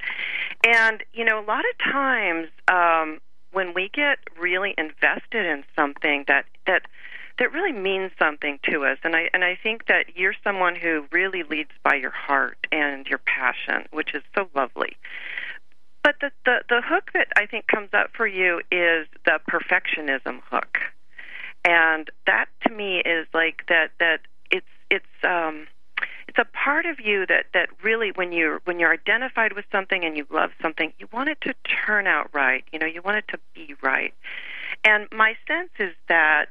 [0.66, 3.20] And you know, a lot of times um,
[3.56, 6.82] when we get really invested in something that that
[7.38, 11.06] that really means something to us, and I and I think that you're someone who
[11.10, 14.98] really leads by your heart and your passion, which is so lovely.
[16.04, 20.42] But the, the the hook that I think comes up for you is the perfectionism
[20.50, 20.76] hook,
[21.64, 25.66] and that to me is like that that it's it's um
[26.36, 30.04] it's a part of you that that really when you're when you're identified with something
[30.04, 31.54] and you love something you want it to
[31.86, 32.64] turn out right.
[32.72, 34.12] You know you want it to be right.
[34.84, 36.46] And my sense is that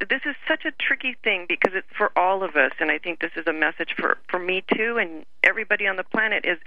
[0.00, 3.18] this is such a tricky thing because it's for all of us and i think
[3.20, 6.58] this is a message for for me too and everybody on the planet is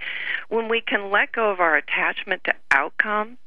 [0.48, 3.38] when we can let go of our attachment to outcomes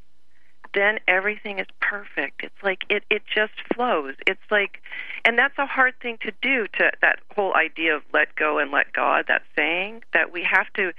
[0.78, 2.44] then everything is perfect.
[2.44, 4.13] It's like it it just flows.
[4.28, 4.82] It's like
[5.26, 8.72] and that's a hard thing to do to that whole idea of let go and
[8.72, 10.92] let god that saying that we have to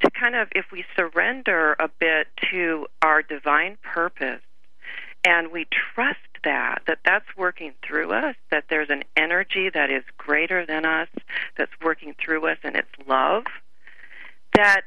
[0.00, 4.40] to kind of if we surrender a bit to our divine purpose
[5.24, 10.02] and we trust that that that's working through us that there's an energy that is
[10.16, 11.08] greater than us
[11.58, 13.44] that's working through us and it's love
[14.54, 14.82] that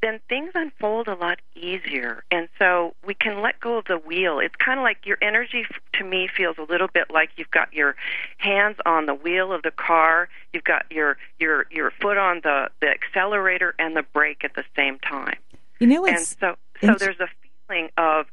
[0.00, 2.22] then things unfold a lot easier.
[2.30, 4.38] And so we can let go of the wheel.
[4.38, 7.72] It's kind of like your energy to me feels a little bit like you've got
[7.72, 7.96] your
[8.36, 12.70] hands on the wheel of the car you've got your your your foot on the
[12.80, 15.36] the accelerator and the brake at the same time.
[15.78, 17.28] You know, and it's so so there's a
[17.66, 18.26] feeling of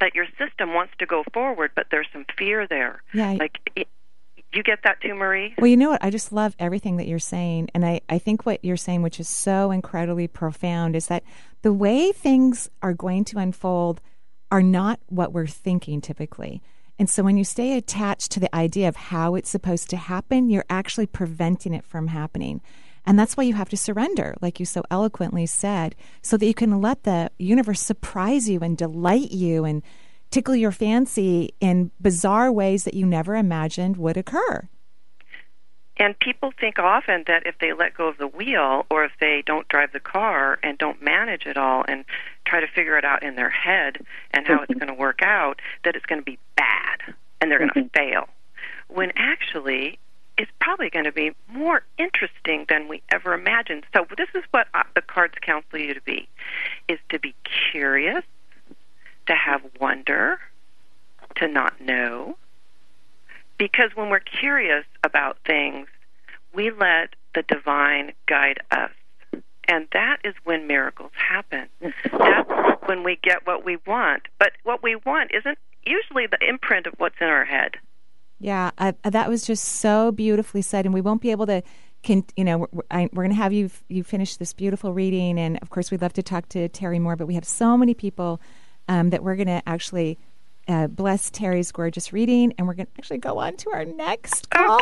[0.00, 3.02] that your system wants to go forward but there's some fear there.
[3.12, 3.86] Yeah, I- like
[4.54, 6.04] you get that too marie Well, you know what?
[6.04, 7.70] I just love everything that you're saying.
[7.74, 11.24] And I, I think what you're saying, which is so incredibly profound, is that
[11.62, 14.00] the way things are going to unfold
[14.50, 16.62] are not what we're thinking typically.
[16.98, 20.48] And so when you stay attached to the idea of how it's supposed to happen,
[20.48, 22.60] you're actually preventing it from happening.
[23.06, 26.54] And that's why you have to surrender, like you so eloquently said, so that you
[26.54, 29.82] can let the universe surprise you and delight you and
[30.34, 34.68] tickle your fancy in bizarre ways that you never imagined would occur.
[35.96, 39.44] And people think often that if they let go of the wheel or if they
[39.46, 42.04] don't drive the car and don't manage it all and
[42.44, 43.98] try to figure it out in their head
[44.32, 47.60] and how it's going to work out, that it's going to be bad and they're
[47.60, 48.26] going to fail.
[48.88, 49.98] when actually
[50.36, 53.84] it's probably going to be more interesting than we ever imagined.
[53.94, 56.28] So this is what uh, the cards counsel you to be
[56.88, 57.34] is to be
[57.70, 58.24] curious,
[59.26, 60.38] to have wonder,
[61.36, 62.36] to not know.
[63.58, 65.86] Because when we're curious about things,
[66.54, 68.90] we let the divine guide us.
[69.66, 71.68] And that is when miracles happen.
[71.80, 74.24] That's when we get what we want.
[74.38, 77.76] But what we want isn't usually the imprint of what's in our head.
[78.40, 78.72] Yeah,
[79.04, 81.62] that was just so beautifully said, and we won't be able to.
[82.02, 85.58] Can, you know, we're, we're going to have you you finish this beautiful reading, and
[85.62, 87.16] of course, we'd love to talk to Terry more.
[87.16, 88.42] But we have so many people
[88.88, 90.18] um, that we're going to actually
[90.66, 94.48] uh, bless Terry's gorgeous reading, and we're going to actually go on to our next
[94.50, 94.80] caller.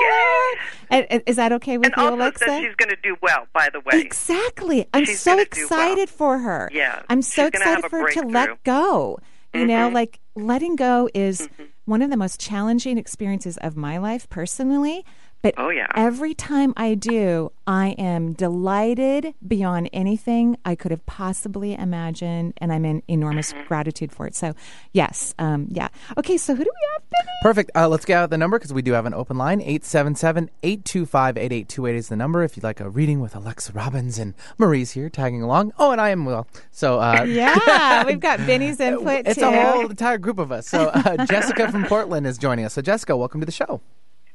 [0.91, 2.45] And, and is that okay with and you, also Alexa?
[2.45, 3.47] says she's going to do well.
[3.53, 4.87] By the way, Exactly.
[4.95, 5.63] I'm She's so gonna well.
[5.65, 6.71] excited for her.
[6.73, 9.19] Yeah, I'm so excited for her to let go.
[9.55, 9.93] You know, Mhm.
[9.95, 11.63] like letting go is Mm-hmm.
[11.85, 15.05] one of the most challenging experiences of my life personally.
[15.43, 15.89] But Oh, yeah.
[15.97, 22.73] every time I do, I am delighted beyond anything I could have possibly imagined, and
[22.73, 23.67] I'm in enormous Mm-hmm.
[23.67, 24.37] gratitude for it.
[24.37, 24.55] So,
[24.93, 25.89] yes, um, yeah.
[26.17, 27.33] Okay, so who do we have, Benny?
[27.43, 27.71] Perfect.
[27.75, 29.61] Uh, let's get out the number because we do have an open line.
[29.61, 34.35] 877 825 8828 is the number if you'd like a reading with Alexa Robbins and
[34.59, 35.73] Marie's here tagging along.
[35.77, 36.47] Oh, and I am well.
[36.71, 39.47] So, uh, Yeah, we've got Benny's input it's too.
[39.47, 40.69] a whole entire group of us.
[40.69, 42.75] So, uh, Jessica from Portland is joining us.
[42.75, 43.81] So, Jessica, welcome to the show.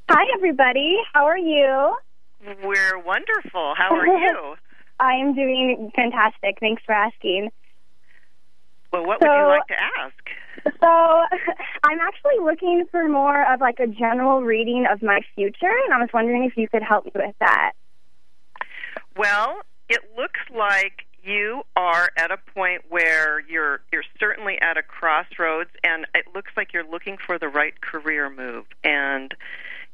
[0.10, 0.98] Hi, everybody.
[1.14, 1.96] How are you?
[2.64, 3.74] We're wonderful.
[3.76, 4.56] How are you?
[5.00, 6.58] I am doing fantastic.
[6.60, 7.50] Thanks for asking.
[8.94, 10.74] Well, what would you like to ask?
[10.80, 10.88] So,
[11.84, 16.00] I'm actually looking for more of like a general reading of my future, and I
[16.00, 17.74] was wondering if you could help me with that.
[19.18, 24.84] Well, it looks like you are at a point where you're you're certainly at a
[24.84, 29.36] crossroads and it looks like you're looking for the right career move and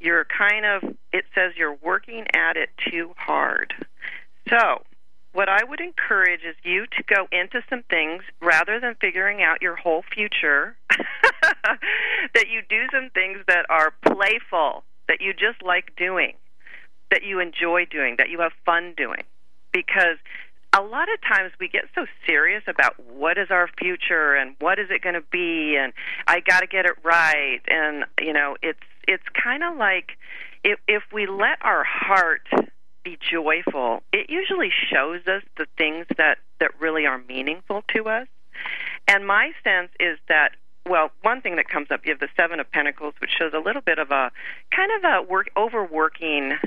[0.03, 3.73] you're kind of it says you're working at it too hard.
[4.49, 4.83] So,
[5.31, 9.61] what I would encourage is you to go into some things rather than figuring out
[9.61, 15.95] your whole future that you do some things that are playful, that you just like
[15.95, 16.33] doing
[17.13, 19.23] that you enjoy doing, that you have fun doing.
[19.71, 20.17] Because
[20.75, 24.79] a lot of times we get so serious about what is our future and what
[24.79, 25.93] is it going to be and
[26.25, 30.17] I got to get it right and you know it's it's kind of like
[30.63, 32.47] if if we let our heart
[33.03, 38.27] be joyful, it usually shows us the things that that really are meaningful to us.
[39.07, 40.51] And my sense is that
[40.85, 43.59] well, one thing that comes up, you have the Seven of Pentacles, which shows a
[43.59, 44.31] little bit of a
[44.75, 46.57] kind of a work overworking,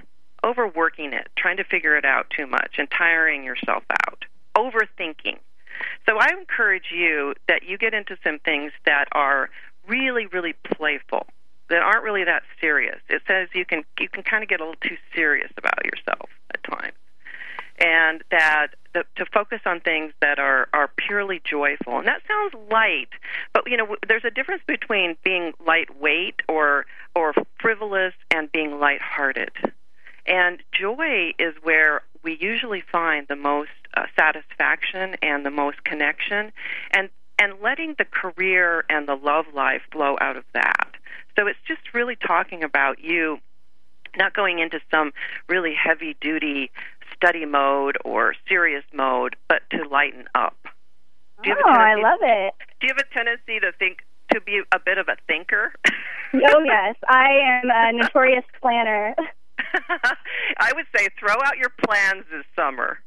[0.43, 4.25] overworking it, trying to figure it out too much, and tiring yourself out,
[4.57, 5.39] overthinking.
[6.09, 9.51] So I encourage you that you get into some things that are
[9.87, 11.27] really, really playful,
[11.69, 13.01] that aren't really that serious.
[13.09, 16.29] It says you can you can kind of get a little too serious about yourself
[16.53, 16.95] at times
[17.79, 21.99] and that the, to focus on things that are are purely joyful.
[21.99, 23.11] And that sounds light,
[23.53, 29.51] but you know there's a difference between being lightweight or or frivolous and being lighthearted.
[30.27, 36.53] And joy is where we usually find the most uh, satisfaction and the most connection,
[36.93, 40.96] and and letting the career and the love life flow out of that.
[41.39, 43.39] So it's just really talking about you
[44.17, 45.13] not going into some
[45.49, 46.71] really heavy duty
[47.15, 50.57] study mode or serious mode, but to lighten up.
[51.43, 52.55] Do you Oh, I love it.
[52.81, 53.99] Do you have a tendency to think
[54.33, 55.73] to be a bit of a thinker?
[56.35, 56.97] Oh, yes.
[57.09, 57.29] I
[57.63, 59.15] am a notorious planner.
[60.59, 62.99] I would say throw out your plans this summer.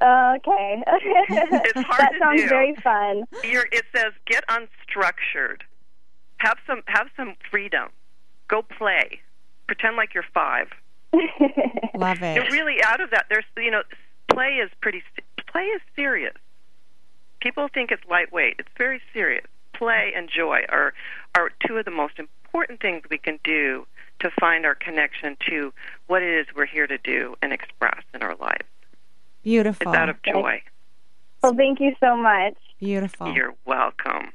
[0.00, 0.82] Okay.
[1.28, 2.48] It's hard that sounds do.
[2.48, 3.24] very fun.
[3.44, 5.62] You're, it says get unstructured.
[6.42, 7.88] Have some have some freedom.
[8.48, 9.20] Go play.
[9.68, 10.66] Pretend like you're five.
[11.94, 12.50] Love And it.
[12.50, 13.82] really, out of that, there's you know,
[14.28, 15.04] play is pretty.
[15.46, 16.34] Play is serious.
[17.40, 18.56] People think it's lightweight.
[18.58, 19.44] It's very serious.
[19.72, 20.94] Play and joy are
[21.36, 23.86] are two of the most important things we can do
[24.18, 25.72] to find our connection to
[26.08, 28.66] what it is we're here to do and express in our lives.
[29.44, 29.92] Beautiful.
[29.92, 30.60] It's out of joy.
[31.40, 32.54] Well, thank you so much.
[32.80, 33.32] Beautiful.
[33.32, 34.32] You're welcome.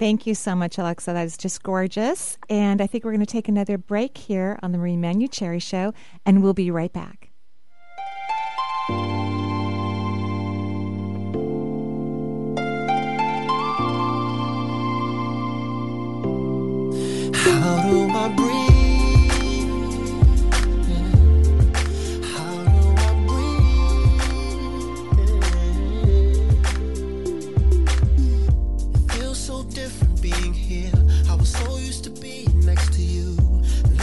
[0.00, 1.12] Thank you so much, Alexa.
[1.12, 2.38] That is just gorgeous.
[2.48, 5.92] And I think we're going to take another break here on the Marie Manuchehri Show,
[6.24, 7.28] and we'll be right back.
[17.34, 18.69] How do I breathe?
[30.20, 30.92] being here.
[31.30, 33.36] I was so used to being next to you.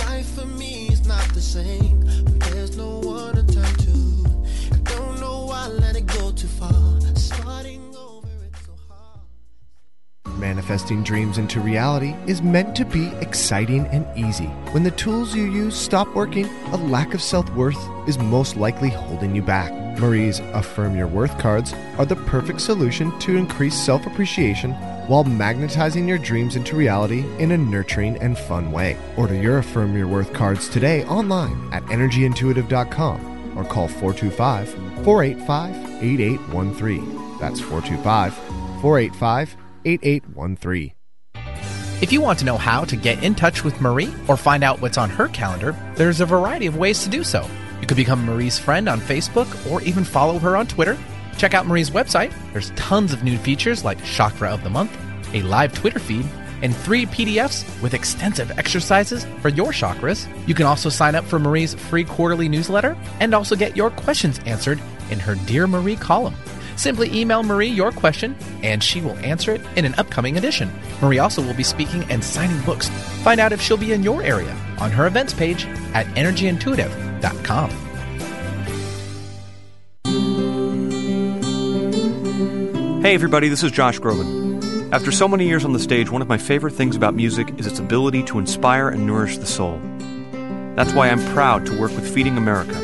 [0.08, 4.26] Life for me is not the same but there's no one to turn to.
[4.74, 6.72] I don't know why I let it go too far.
[7.16, 10.40] Starting over, it's so hard.
[10.40, 14.48] Manifesting dreams into reality is meant to be exciting and easy.
[14.74, 18.90] When the tools you use stop working, a lack of self worth is most likely
[18.90, 19.72] holding you back.
[20.00, 24.76] Marie's Affirm Your Worth cards are the perfect solution to increase self appreciation
[25.08, 28.98] while magnetizing your dreams into reality in a nurturing and fun way.
[29.18, 34.70] Order your Affirm Your Worth cards today online at energyintuitive.com or call 425
[35.04, 37.40] 485 8813.
[37.40, 38.34] That's 425
[38.82, 40.94] 485 8813.
[42.00, 44.82] If you want to know how to get in touch with Marie or find out
[44.82, 47.48] what's on her calendar, there's a variety of ways to do so.
[47.82, 50.96] You could become Marie's friend on Facebook or even follow her on Twitter.
[51.38, 52.34] Check out Marie's website.
[52.52, 54.98] There's tons of new features like Chakra of the Month,
[55.34, 56.26] a live Twitter feed,
[56.62, 60.28] and three PDFs with extensive exercises for your chakras.
[60.48, 64.40] You can also sign up for Marie's free quarterly newsletter and also get your questions
[64.46, 64.82] answered
[65.12, 66.36] in her Dear Marie column.
[66.76, 70.72] Simply email Marie your question and she will answer it in an upcoming edition.
[71.02, 72.90] Marie also will be speaking and signing books.
[73.24, 77.87] Find out if she'll be in your area on her events page at energyintuitive.com.
[83.08, 84.92] Hey everybody, this is Josh Groban.
[84.92, 87.66] After so many years on the stage, one of my favorite things about music is
[87.66, 89.80] its ability to inspire and nourish the soul.
[90.76, 92.76] That's why I'm proud to work with Feeding America,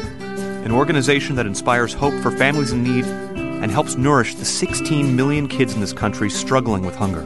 [0.64, 5.50] an organization that inspires hope for families in need and helps nourish the 16 million
[5.50, 7.24] kids in this country struggling with hunger.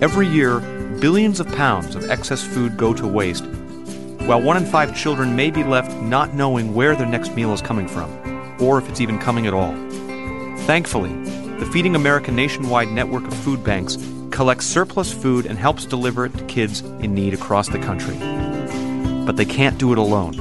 [0.00, 0.60] Every year,
[0.98, 3.44] billions of pounds of excess food go to waste,
[4.24, 7.60] while one in five children may be left not knowing where their next meal is
[7.60, 8.10] coming from,
[8.58, 9.74] or if it's even coming at all.
[10.60, 11.10] Thankfully,
[11.60, 13.98] the Feeding America nationwide network of food banks
[14.30, 18.16] collects surplus food and helps deliver it to kids in need across the country.
[19.26, 20.32] But they can't do it alone.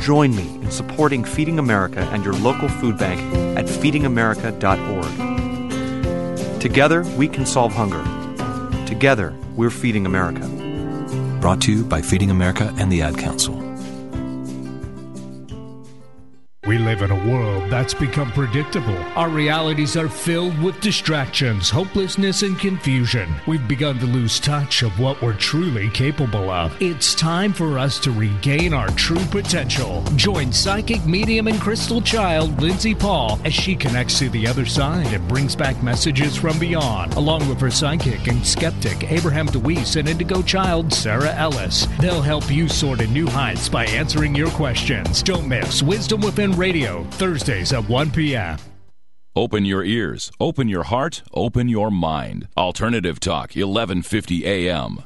[0.00, 3.20] Join me in supporting Feeding America and your local food bank
[3.58, 6.60] at feedingamerica.org.
[6.60, 8.04] Together, we can solve hunger.
[8.86, 10.46] Together, we're Feeding America.
[11.40, 13.63] Brought to you by Feeding America and the Ad Council.
[16.94, 18.96] Live in a world that's become predictable.
[19.16, 23.34] Our realities are filled with distractions, hopelessness, and confusion.
[23.48, 26.80] We've begun to lose touch of what we're truly capable of.
[26.80, 30.04] It's time for us to regain our true potential.
[30.14, 35.12] Join psychic medium and crystal child Lindsay Paul as she connects to the other side
[35.12, 40.08] and brings back messages from beyond, along with her psychic and skeptic Abraham DeWeese and
[40.08, 41.88] indigo child Sarah Ellis.
[41.98, 45.24] They'll help you soar to new heights by answering your questions.
[45.24, 48.58] Don't miss Wisdom Within Radio, Thursdays at 1 p.m.
[49.36, 52.46] Open your ears, open your heart, open your mind.
[52.56, 55.02] Alternative Talk, 1150 AM.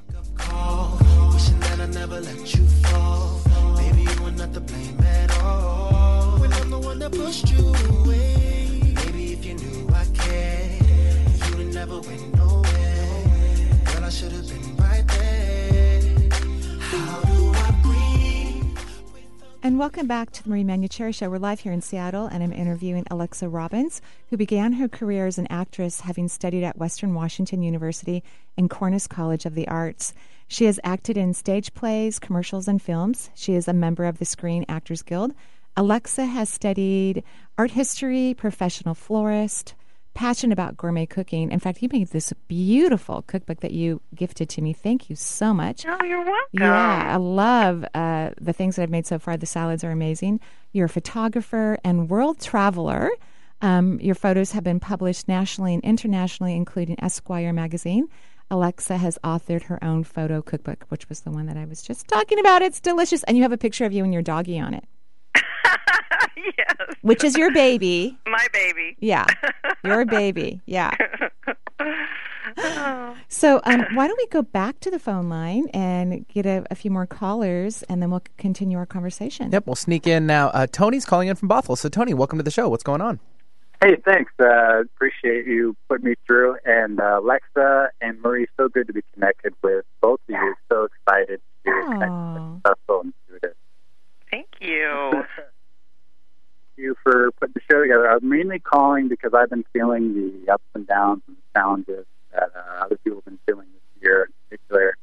[19.61, 21.29] And welcome back to the Marie Manuchehri Show.
[21.29, 24.01] We're live here in Seattle, and I'm interviewing Alexa Robbins,
[24.31, 28.23] who began her career as an actress having studied at Western Washington University
[28.57, 30.15] and Cornish College of the Arts.
[30.47, 33.31] She has acted in stage plays, commercials, and films.
[33.35, 35.35] She is a member of the Screen Actors Guild.
[35.77, 37.25] Alexa has studied
[37.59, 39.75] art history, professional florist,
[40.19, 41.53] passionate about gourmet cooking.
[41.53, 44.73] In fact, you made this beautiful cookbook that you gifted to me.
[44.73, 45.87] Thank you so much.
[45.87, 46.61] Oh, you're welcome.
[46.61, 49.37] Yeah, I love uh, the things that I've made so far.
[49.37, 50.41] The salads are amazing.
[50.73, 53.11] You're a photographer and world traveler.
[53.63, 58.09] Um, your photos have been published nationally and internationally, including Esquire magazine.
[58.51, 62.09] Alexa has authored her own photo cookbook, which was the one that I was just
[62.09, 62.63] talking about.
[62.63, 63.23] It's delicious.
[63.23, 64.85] And you have a picture of you and your doggie on it.
[66.37, 66.77] yes.
[67.03, 68.19] Which is your baby.
[68.27, 68.97] My baby.
[69.01, 69.27] Yeah.
[69.85, 70.61] Your baby.
[70.67, 70.95] Yeah.
[73.29, 76.75] So, um, why don't we go back to the phone line and get a, a
[76.75, 79.53] few more callers, and then we'll continue our conversation.
[79.53, 80.49] Yep, we'll sneak in now.
[80.49, 81.77] Uh, Tony's calling in from Bothell.
[81.77, 82.69] So, Tony, welcome to the show.
[82.69, 83.21] What's going on?
[83.81, 84.33] Hey, thanks.
[84.41, 86.57] Uh, appreciate you putting me through.
[86.65, 90.55] And uh, Lexa and Marie, so good to be connected with both of you.
[90.69, 93.57] So excited to connect with successful intuitive.
[94.31, 95.25] Thank you.
[96.79, 98.09] You for putting the show together.
[98.09, 102.51] I was mainly calling because I've been feeling the ups and downs and challenges that
[102.55, 104.91] uh, other people have been feeling this year in particular.
[104.91, 104.97] It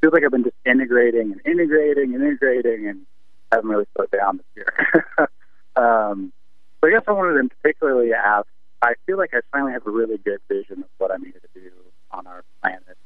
[0.00, 3.06] feels like I've been just integrating and integrating and integrating and
[3.50, 5.06] haven't really slowed down this year.
[5.76, 6.32] um,
[6.80, 8.46] so I guess I wanted to particularly ask,
[8.82, 11.60] I feel like I finally have a really good vision of what I'm here to
[11.60, 11.70] do
[12.12, 12.96] on our planet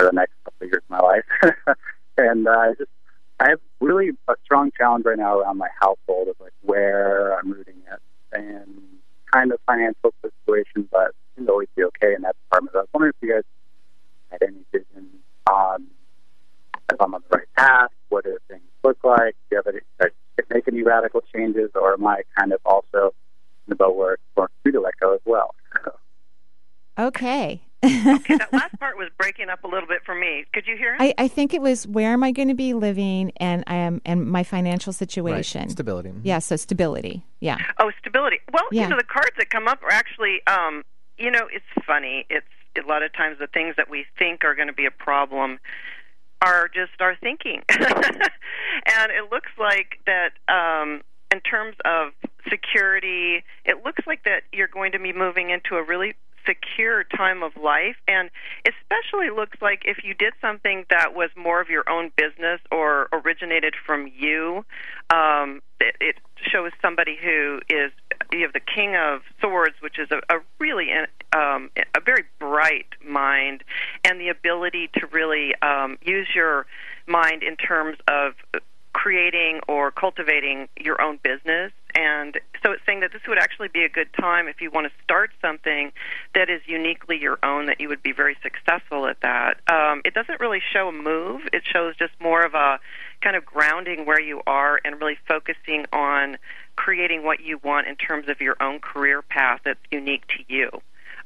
[0.00, 1.24] for the next couple of years of my life.
[2.18, 2.90] and uh, I just
[3.40, 7.50] I have really a strong challenge right now around my household of like where I'm
[7.50, 7.98] rooting it
[8.32, 8.68] and
[9.32, 12.74] kind of financial situation, but it always be okay in that department.
[12.74, 13.44] But I was wondering if you guys
[14.30, 15.08] had any vision
[15.50, 15.86] on
[16.92, 19.36] if I'm on the right path, what do things look like?
[19.48, 20.14] Do you have any, like,
[20.52, 23.14] make any radical changes, or am I kind of also
[23.66, 25.54] in the boat where it's going to let go as well?
[26.98, 30.44] okay okay, that last part was breaking up a little bit for me.
[30.52, 31.00] Could you hear it?
[31.00, 34.00] I, I think it was where am I going to be living and I am
[34.04, 35.68] and my financial situation.
[35.70, 36.12] Stability.
[36.22, 37.24] Yeah, so stability.
[37.40, 37.58] Yeah.
[37.78, 38.38] Oh, stability.
[38.52, 38.82] Well, Yeah.
[38.84, 40.82] you know, the cards that come up are actually, um,
[41.18, 42.26] you know, it's funny.
[42.28, 44.90] It's a lot of times the things that we think are going to be a
[44.90, 45.58] problem
[46.42, 47.62] are just our thinking.
[47.68, 51.02] and it looks like that um,
[51.32, 52.12] in terms of
[52.48, 56.14] security, it looks like that you're going to be moving into a really
[56.46, 58.30] secure time of life and
[58.66, 63.08] especially looks like if you did something that was more of your own business or
[63.12, 64.64] originated from you
[65.10, 67.92] um it, it shows somebody who is
[68.32, 70.88] you have the king of swords which is a, a really
[71.32, 73.62] um a very bright mind
[74.04, 76.66] and the ability to really um use your
[77.06, 78.34] mind in terms of
[78.92, 81.72] creating or cultivating your own business.
[82.00, 84.86] And so it's saying that this would actually be a good time if you want
[84.86, 85.92] to start something
[86.34, 89.60] that is uniquely your own, that you would be very successful at that.
[89.70, 92.78] Um, it doesn't really show a move, it shows just more of a
[93.20, 96.38] kind of grounding where you are and really focusing on
[96.76, 100.70] creating what you want in terms of your own career path that's unique to you.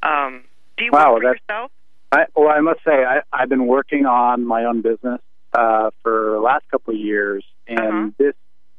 [0.03, 0.43] Um,
[0.77, 1.71] do you Wow, work for yourself?
[2.11, 5.21] I, well, I must say, I, I've been working on my own business
[5.53, 8.35] uh, for the last couple of years, and this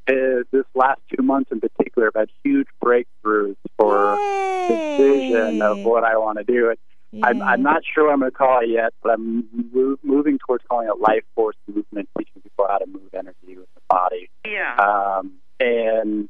[0.08, 4.20] is, this last two months in particular, I've had huge breakthroughs for
[4.68, 6.70] the vision of what I want to do.
[6.70, 6.80] It,
[7.24, 10.38] I'm, I'm not sure what I'm going to call it yet, but I'm mo- moving
[10.46, 14.30] towards calling it life force movement, teaching people how to move energy with the body.
[14.46, 14.76] Yeah.
[14.76, 16.30] Um, and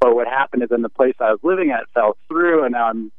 [0.00, 2.88] but what happened is, in the place I was living at fell through, and now
[2.88, 3.12] I'm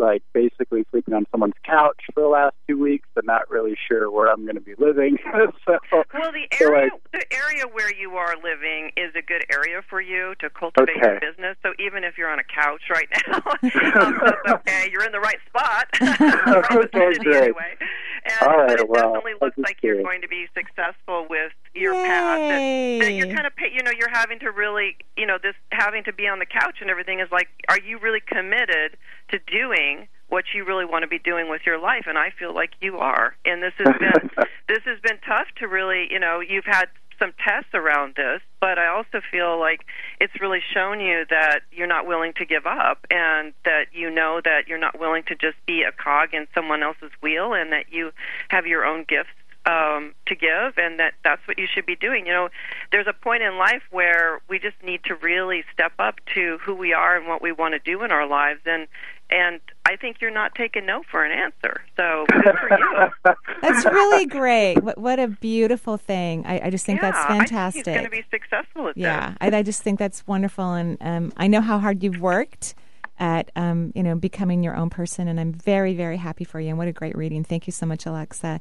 [0.00, 4.10] like basically sleeping on someone's couch for the last two weeks, and not really sure
[4.10, 5.18] where I'm going to be living.
[5.66, 9.44] so, Well, the so, area like, the area where you are living is a good
[9.52, 11.56] area for you to cultivate your business.
[11.62, 13.36] So even if you're on a couch right now,
[14.00, 14.88] um, that's okay.
[14.90, 15.86] You're in the right spot.
[16.00, 17.36] right okay, great.
[17.36, 17.76] anyway.
[18.24, 20.04] And, All but right, it well, definitely I looks like you're did.
[20.04, 22.38] going to be successful with your path.
[22.38, 26.04] That, that you're kind of, you know, you're having to really, you know, this having
[26.04, 28.96] to be on the couch and everything is like, are you really committed
[29.30, 32.04] to doing what you really want to be doing with your life?
[32.06, 33.34] And I feel like you are.
[33.44, 34.30] And this has been
[34.68, 36.88] this has been tough to really, you know, you've had
[37.20, 39.84] some tests around this, but I also feel like
[40.20, 44.40] it's really shown you that you're not willing to give up and that you know
[44.42, 47.92] that you're not willing to just be a cog in someone else's wheel and that
[47.92, 48.10] you
[48.48, 49.28] have your own gifts
[49.66, 52.26] um, to give and that that's what you should be doing.
[52.26, 52.48] You know,
[52.90, 56.74] there's a point in life where we just need to really step up to who
[56.74, 58.88] we are and what we want to do in our lives and
[59.30, 61.82] and I think you're not taking no for an answer.
[61.96, 63.34] So good for you.
[63.62, 64.82] That's really great.
[64.82, 66.44] What, what a beautiful thing.
[66.46, 67.86] I, I just think that's Yeah, I think fantastic.
[67.86, 71.32] he's going to be successful at yeah, I, I just think that's wonderful, and um,
[71.36, 72.74] I know how hard you've worked
[73.18, 76.70] at um, you know becoming your own person, and I'm very very happy for you.
[76.70, 77.44] And what a great reading!
[77.44, 78.60] Thank you so much, Alexa.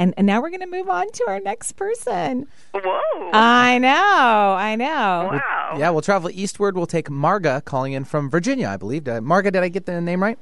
[0.00, 2.48] And and now we're going to move on to our next person.
[2.72, 3.30] Whoa!
[3.34, 5.28] I know, I know.
[5.30, 5.74] Wow.
[5.76, 6.74] Yeah, we'll travel eastward.
[6.74, 9.06] We'll take Marga calling in from Virginia, I believe.
[9.06, 10.38] Uh, Marga, did I get the name right?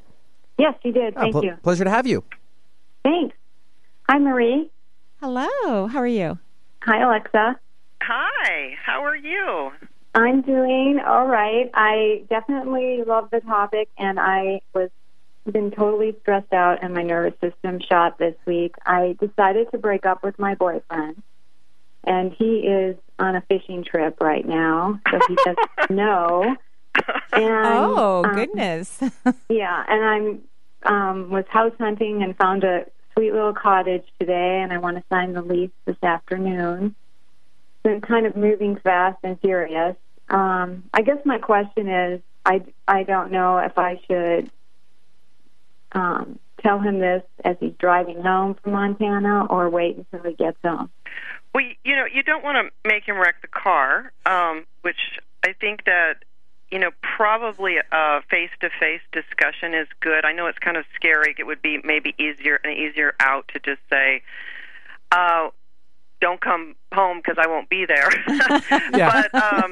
[0.59, 1.15] Yes, you did.
[1.17, 1.57] Oh, Thank pl- you.
[1.65, 2.23] Pleasure to have you.
[3.03, 3.37] Thanks.
[4.09, 4.71] Hi, Marie.
[5.21, 5.89] Hello.
[5.89, 6.39] How are you?
[6.85, 7.59] Hi, Alexa.
[8.03, 8.75] Hi.
[8.81, 9.73] How are you?
[10.15, 11.69] I'm doing all right.
[11.75, 14.91] I definitely love the topic, and I was
[15.53, 18.75] been totally stressed out and my nervous system shot this week.
[18.85, 21.23] I decided to break up with my boyfriend,
[22.05, 26.57] and he is on a fishing trip right now, so he doesn't know.
[27.33, 29.01] And, oh um, goodness.
[29.49, 30.43] Yeah, and I'm
[30.85, 35.05] um, was house hunting and found a sweet little cottage today, and I want to
[35.09, 36.95] sign the lease this afternoon.
[37.83, 39.97] Been kind of moving fast and furious.
[40.29, 44.51] Um, I guess my question is, I I don't know if I should
[45.93, 50.59] um, tell him this as he's driving home from Montana, or wait until he gets
[50.63, 50.91] home.
[51.55, 55.55] Well, you know, you don't want to make him wreck the car, um, which I
[55.59, 56.25] think that
[56.71, 60.25] you know probably a face-to-face discussion is good.
[60.25, 61.35] I know it's kind of scary.
[61.39, 64.23] It would be maybe easier an easier out to just say,
[65.11, 65.49] uh,
[66.21, 68.11] "Don't come home because I won't be there."
[68.93, 69.71] but um,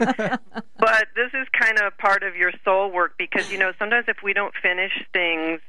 [0.79, 4.23] but this is kind of part of your soul work because you know sometimes if
[4.23, 5.61] we don't finish things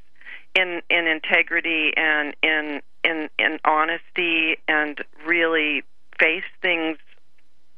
[0.58, 5.82] in in integrity and in in in honesty and really
[6.18, 6.98] face things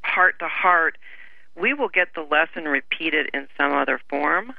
[0.03, 0.97] heart to heart,
[1.61, 4.55] we will get the lesson repeated in some other form.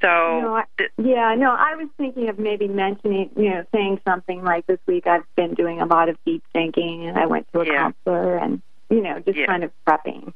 [0.00, 0.64] So No, I,
[0.96, 5.06] yeah, no, I was thinking of maybe mentioning, you know, saying something like this week
[5.06, 7.76] I've been doing a lot of deep thinking and I went to a Yeah.
[7.76, 9.44] counselor and, you know, just Yeah.
[9.44, 10.32] kind of prepping.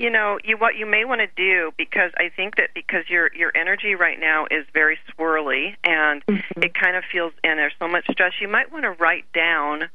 [0.00, 3.30] You know, you what you may want to do because I think that because your
[3.34, 6.62] your energy right now is very swirly and Mm-hmm.
[6.62, 8.32] it kind of feels and there's so much stress.
[8.40, 9.90] You might want to write down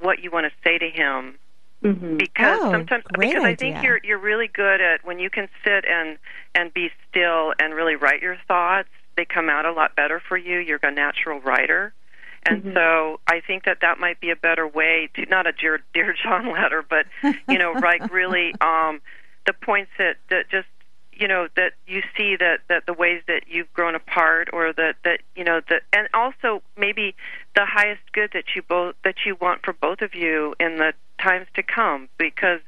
[0.00, 1.36] what you want to say to him
[1.84, 2.16] Mm-hmm.
[2.16, 3.82] because Oh, sometimes great because I think idea.
[3.82, 6.18] you're you're really good at when you can sit and
[6.54, 8.88] and be still and really write your thoughts.
[9.16, 10.58] They come out a lot better for you.
[10.58, 11.92] You're a natural writer.
[12.48, 12.74] And Mhm.
[12.74, 16.14] so I think that that might be a better way to not a dear, dear
[16.22, 17.06] John letter, but
[17.48, 19.00] you know, like really um,
[19.46, 20.68] the points that that just
[21.12, 24.96] you know that you see that that the ways that you've grown apart, or that
[25.04, 27.14] that you know that, and also maybe
[27.54, 30.92] the highest good that you both that you want for both of you in the
[31.22, 32.60] times to come, because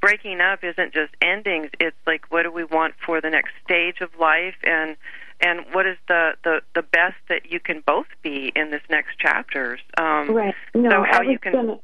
[0.00, 4.02] breaking up isn't just endings it's like what do we want for the next stage
[4.02, 4.96] of life and
[5.40, 9.18] and what is the the the best that you can both be in this next
[9.18, 10.54] chapters um right.
[10.74, 11.78] No, so how I was you can gonna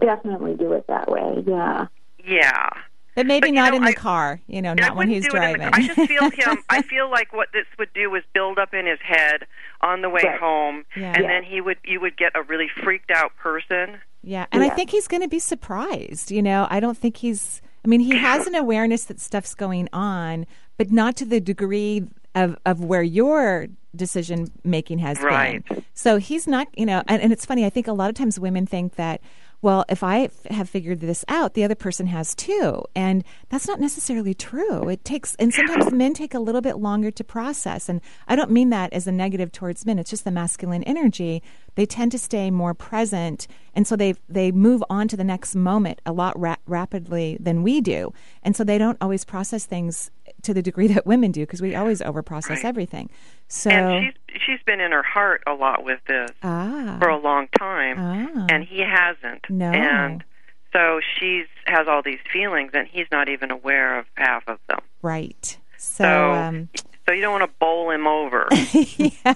[0.00, 1.44] definitely do it that way.
[1.46, 1.88] Yeah.
[2.24, 2.70] yeah
[3.16, 5.30] But maybe But, not know, in the I- car, you know, not when he's do
[5.30, 5.68] it in driving.
[5.72, 6.58] I just feel him.
[6.68, 9.46] I feel like what this would do is build up in his head
[9.80, 10.38] on the way Right.
[10.38, 11.12] home, Yeah.
[11.14, 11.28] and Yeah.
[11.28, 13.98] then he would you would get a really freaked out person.
[14.22, 16.30] Yeah, and I think he's going to be surprised.
[16.30, 17.62] You know, I don't think he's.
[17.84, 20.44] I mean, he has an awareness that stuff's going on,
[20.76, 22.04] but not to the degree
[22.34, 25.64] of of where your decision making has Right.
[25.66, 25.84] been.
[25.94, 26.66] So he's not.
[26.76, 27.64] You know, and, and it's funny.
[27.64, 29.20] I think a lot of times women think that.
[29.62, 32.84] Well, if I f- have figured this out, the other person has too.
[32.94, 34.88] And that's not necessarily true.
[34.88, 37.88] It takes, and sometimes men take a little bit longer to process.
[37.88, 39.98] And I don't mean that as a negative towards men.
[39.98, 41.42] It's just the masculine energy.
[41.74, 43.46] They tend to stay more present.
[43.74, 47.62] And so they, they move on to the next moment a lot ra- rapidly than
[47.62, 48.12] we do.
[48.42, 50.10] And so they don't always process things
[50.42, 52.64] to the degree that women do because we always overprocess Right.
[52.64, 53.10] everything.
[53.48, 57.16] So, and she's she's been in her heart a lot with this ah, for a
[57.18, 58.46] long time, ah.
[58.48, 59.48] and he hasn't.
[59.48, 59.70] No.
[59.70, 60.24] And
[60.72, 64.80] so she's has all these feelings, and he's not even aware of half of them.
[65.02, 65.58] right.
[65.78, 66.68] So, So- um,
[67.06, 68.48] So you don't want to bowl him over.
[68.72, 69.34] yeah.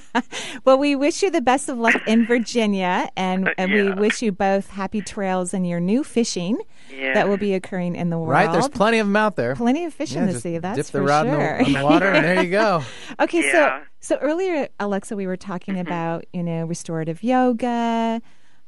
[0.64, 4.32] Well, we wish you the best of luck in Virginia, and, and we wish you
[4.32, 6.58] both happy trails in your new fishing
[6.92, 7.14] Yeah.
[7.14, 8.30] that will be occurring in the world.
[8.30, 8.50] Right?
[8.50, 9.54] There's plenty of them out there.
[9.54, 10.58] Plenty of fish in Yeah, the sea.
[10.58, 11.56] That's dip the for rod in the- sure.
[11.58, 12.82] in the water, and there you go.
[13.20, 13.82] Okay, Yeah.
[14.00, 15.86] so so earlier, Alexa, we were talking Mm-hmm.
[15.86, 18.20] about you know restorative yoga,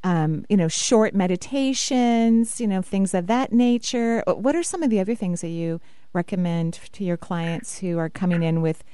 [0.04, 4.22] um, you know short meditations, you know things of that nature.
[4.26, 5.80] Uh, What are some of the other things that you
[6.12, 8.84] recommend to your clients who are coming in with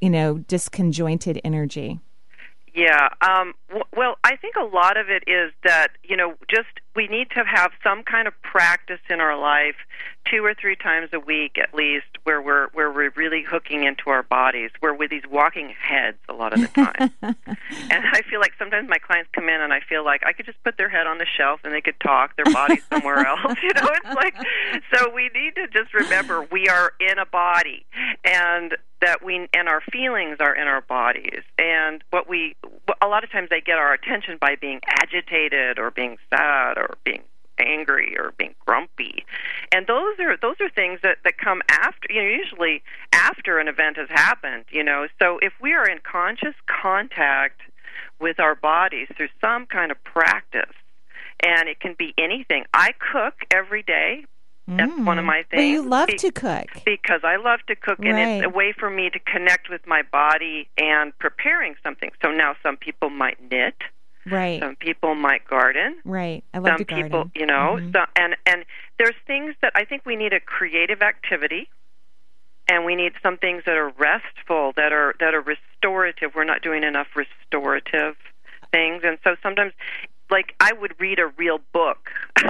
[0.00, 2.00] you know disconjointed energy?
[2.74, 3.08] Yeah.
[3.20, 7.06] Um, w- well, I think a lot of it is that you know just we
[7.08, 9.76] need to have some kind of practice in our life,
[10.30, 14.10] two or three times a week at least, where we're where we're really hooking into
[14.10, 14.70] our bodies.
[14.80, 18.88] We're with these walking heads a lot of the time, and I feel like sometimes
[18.88, 21.18] my clients come in and I feel like I could just put their head on
[21.18, 23.40] the shelf and they could talk, their body somewhere else.
[23.64, 24.34] You know, it's like
[24.92, 27.86] so we need to just remember we are in a body
[28.22, 32.56] and that we and our feelings are in our bodies and what we
[33.00, 36.96] a lot of times they get our attention by being agitated or being sad or
[37.04, 37.22] being
[37.58, 39.24] angry or being grumpy.
[39.72, 42.82] And those are those are things that that come after you know usually
[43.12, 45.06] after an event has happened you know.
[45.20, 47.60] So if we are in conscious contact
[48.20, 50.74] with our bodies through some kind of practice
[51.44, 54.24] and it can be anything i cook every day.
[54.66, 55.26] That's one of mm.
[55.26, 55.70] my Well, things.
[55.72, 56.68] you love Be- to cook.
[56.86, 60.00] because I love to cook, and it's a way for me to connect with my
[60.10, 62.10] body and preparing something.
[62.22, 63.74] So now some people might knit,
[64.26, 64.60] Right.
[64.60, 66.42] some people might garden, Right.
[66.54, 67.06] I love some to garden.
[67.06, 67.92] people, you know, Mhm.
[67.92, 68.64] so, and and
[68.98, 71.68] there's things that I think we need a creative activity,
[72.68, 76.34] and we need some things that are restful, that are that are restorative.
[76.34, 78.16] We're not doing enough restorative
[78.72, 79.72] things, and so sometimes.
[80.30, 82.10] Like I would read a real book,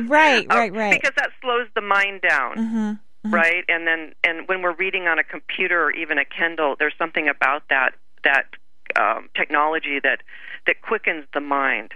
[0.00, 1.00] Right, Uh, right, right.
[1.00, 2.94] because that slows the mind down uh-huh.
[3.36, 6.94] right and then and when we're reading on a computer or even a kindle there's
[6.96, 7.90] something about that
[8.24, 8.46] that
[8.98, 10.18] um, technology that
[10.66, 11.92] that quickens the mind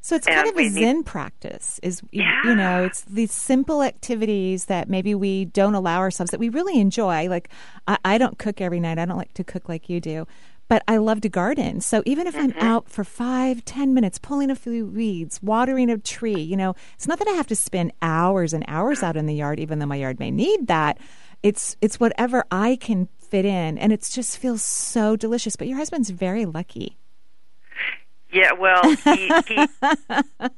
[0.00, 1.80] So it's And kind of a we need- Zen practice.
[1.82, 6.40] Is you you know, it's these simple activities that maybe we don't allow ourselves that
[6.40, 7.28] we really enjoy.
[7.28, 7.48] Like
[7.86, 8.98] I, I don't cook every night.
[8.98, 10.26] I don't like to cook like you do.
[10.68, 11.80] But I love to garden.
[11.80, 12.58] So even if Mm-hmm.
[12.60, 16.74] I'm out for five, ten minutes pulling a few weeds, watering a tree, you know,
[16.94, 19.78] it's not that I have to spend hours and hours out in the yard, even
[19.78, 20.98] though my yard may need that.
[21.42, 25.56] It's it's whatever I can fit in, and it just feels so delicious.
[25.56, 26.96] But your husband's very lucky.
[28.30, 29.56] yeah well he he,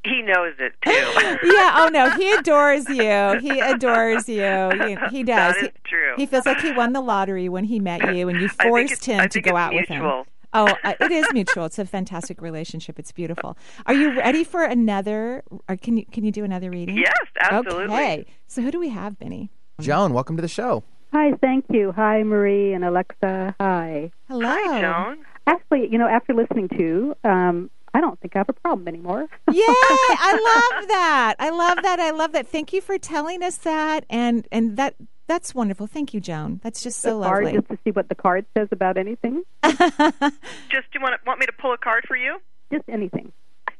[0.04, 1.76] he knows it too yeah.
[1.76, 3.38] Oh no, he adores you.
[3.40, 4.70] He adores you.
[4.84, 5.54] He, he does.
[5.54, 6.14] That is he, true.
[6.16, 9.28] He feels like he won the lottery when he met you, and you forced him
[9.28, 10.24] to go it's out with him.
[10.52, 11.64] Oh, uh, it is mutual.
[11.66, 12.98] It's a fantastic relationship.
[12.98, 13.56] It's beautiful.
[13.86, 15.44] Are you ready for another?
[15.68, 16.98] Or can you can you do another reading?
[16.98, 17.94] Yes, absolutely.
[17.94, 18.26] Okay.
[18.48, 19.50] So who do we have, Benny?
[19.80, 20.82] Joan, welcome to the show.
[21.12, 21.92] Hi, thank you.
[21.92, 23.54] Hi, Marie and Alexa.
[23.60, 24.12] Hi.
[24.28, 24.46] Hello.
[24.46, 25.24] Hi, Joan.
[25.46, 29.26] Actually, you know, after listening to, um, I don't think I have a problem anymore.
[29.50, 29.64] Yay!
[29.66, 31.34] I love that.
[31.40, 31.98] I love that.
[31.98, 32.46] I love that.
[32.46, 34.94] Thank you for telling us that, and and that
[35.26, 35.88] that's wonderful.
[35.88, 36.60] Thank you, Joan.
[36.62, 37.58] That's just so the card, lovely.
[37.58, 39.42] just to see what the card says about anything.
[39.62, 42.40] Just do you want want me to pull a card for you?
[42.72, 43.32] Just anything.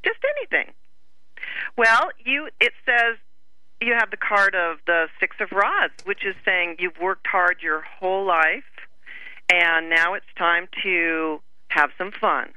[0.04, 0.72] Just anything.
[1.76, 3.16] Well, you it says
[3.80, 7.58] you have the card of the six of rods, which is saying you've worked hard
[7.62, 8.64] your whole life,
[9.48, 12.50] and now it's time to have some fun.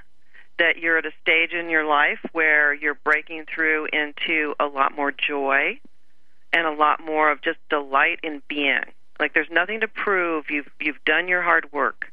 [0.59, 4.95] That you're at a stage in your life where you're breaking through into a lot
[4.95, 5.79] more joy
[6.51, 8.83] and a lot more of just delight in being.
[9.19, 10.45] Like there's nothing to prove.
[10.49, 12.11] You've you've done your hard work.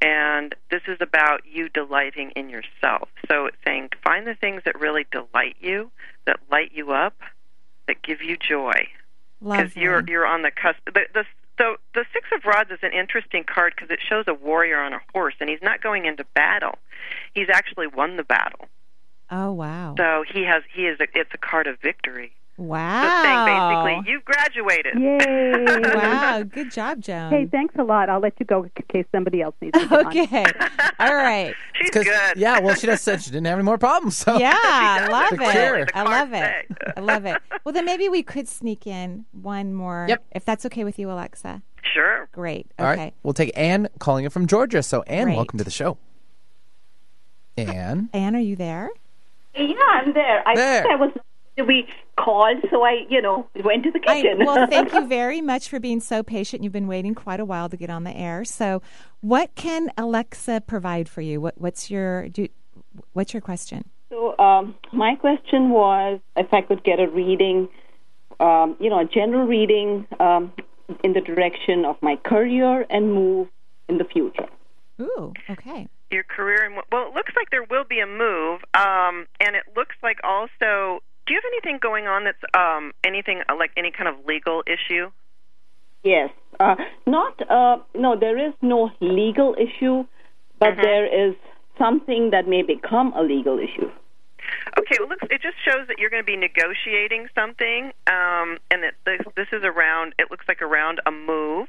[0.00, 3.08] And this is about you delighting in yourself.
[3.28, 5.90] So it's saying find the things that really delight you,
[6.26, 7.14] that light you up,
[7.86, 8.88] that give you joy.
[9.40, 10.78] Because you're you're on the cusp.
[10.86, 11.24] The, the
[11.58, 14.92] the the six of rods is an interesting card because it shows a warrior on
[14.92, 16.78] a horse, and he's not going into battle.
[17.34, 18.68] He's actually won the battle.
[19.30, 19.94] Oh wow!
[19.96, 22.32] So he has he is a, it's a card of victory.
[22.58, 23.02] Wow!
[23.02, 24.98] So saying basically you've graduated.
[24.98, 25.90] Yay!
[25.94, 26.42] wow!
[26.42, 27.30] Good job, Joan.
[27.30, 28.08] Hey, thanks a lot.
[28.08, 30.06] I'll let you go in case somebody else needs to.
[30.06, 30.44] Okay.
[30.98, 31.54] All right.
[31.74, 32.36] She's 'Cause- good.
[32.38, 34.16] Yeah, well, she just said she didn't have any more problems.
[34.16, 35.76] So Yeah, I love The cure.
[35.80, 35.90] it.
[35.94, 36.66] I love it.
[36.96, 37.36] I love it.
[37.64, 40.06] Well, then maybe we could sneak in one more.
[40.08, 40.24] Yep.
[40.32, 41.62] If that's okay with you, Alexa.
[41.94, 42.28] Sure.
[42.32, 42.66] Great.
[42.78, 43.00] All Okay.
[43.00, 44.82] right, we'll take Anne calling in from Georgia.
[44.82, 45.36] So, Anne, Great.
[45.36, 45.98] welcome to the show.
[47.56, 48.90] Anne, Anne, are you there?
[49.54, 50.46] Yeah, I'm there.
[50.46, 50.82] I There.
[50.82, 51.12] think I was
[51.64, 51.88] we
[52.18, 54.44] called, so I, you know, went to the I, kitchen.
[54.44, 56.62] well, thank you very much for being so patient.
[56.62, 58.44] You've been waiting quite a while to get on the air.
[58.44, 58.82] So,
[59.20, 61.40] what can Alexa provide for you?
[61.40, 62.48] What, what's your do,
[63.12, 63.88] What's your question?
[64.10, 67.68] So um, my question was if I could get a reading,
[68.40, 70.52] um, you know, a general reading um,
[71.02, 73.48] in the direction of my career and move
[73.88, 74.48] in the future.
[75.00, 75.88] Ooh, okay.
[76.10, 79.64] Your career and well, it looks like there will be a move, um, and it
[79.74, 81.00] looks like also.
[81.26, 84.62] Do you have anything going on that's um, anything uh, like any kind of legal
[84.66, 85.10] issue?
[86.04, 90.04] Yes, uh, not uh, no, there is no legal issue,
[90.60, 91.34] but there is
[91.78, 93.90] something that may become a legal issue.
[94.78, 98.84] Okay, well, looks it just shows that you're going to be negotiating something, um, and
[98.84, 100.14] that this, this is around.
[100.18, 101.68] It looks like around a move,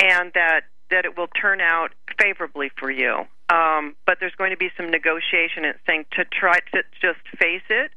[0.00, 3.26] and that that it will turn out favorably for you.
[3.48, 5.64] Um, but there's going to be some negotiation.
[5.64, 7.90] It's saying to try to just face it.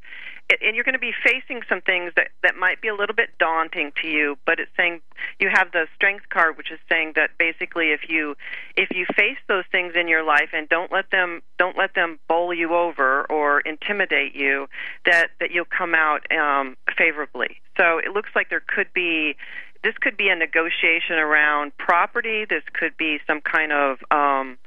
[0.49, 3.29] And you're going to be facing some things that, that might be a little bit
[3.37, 5.01] daunting to you, but it's saying
[5.39, 8.35] you have the strength card, which is saying that basically if you
[8.75, 12.19] if you face those things in your life and don't let them don't let them
[12.27, 14.67] bowl you over or intimidate you,
[15.05, 17.61] that that you'll come out um, favorably.
[17.77, 19.35] So it looks like there could be
[19.83, 22.45] this could be a negotiation around property.
[22.49, 24.57] This could be some kind of um,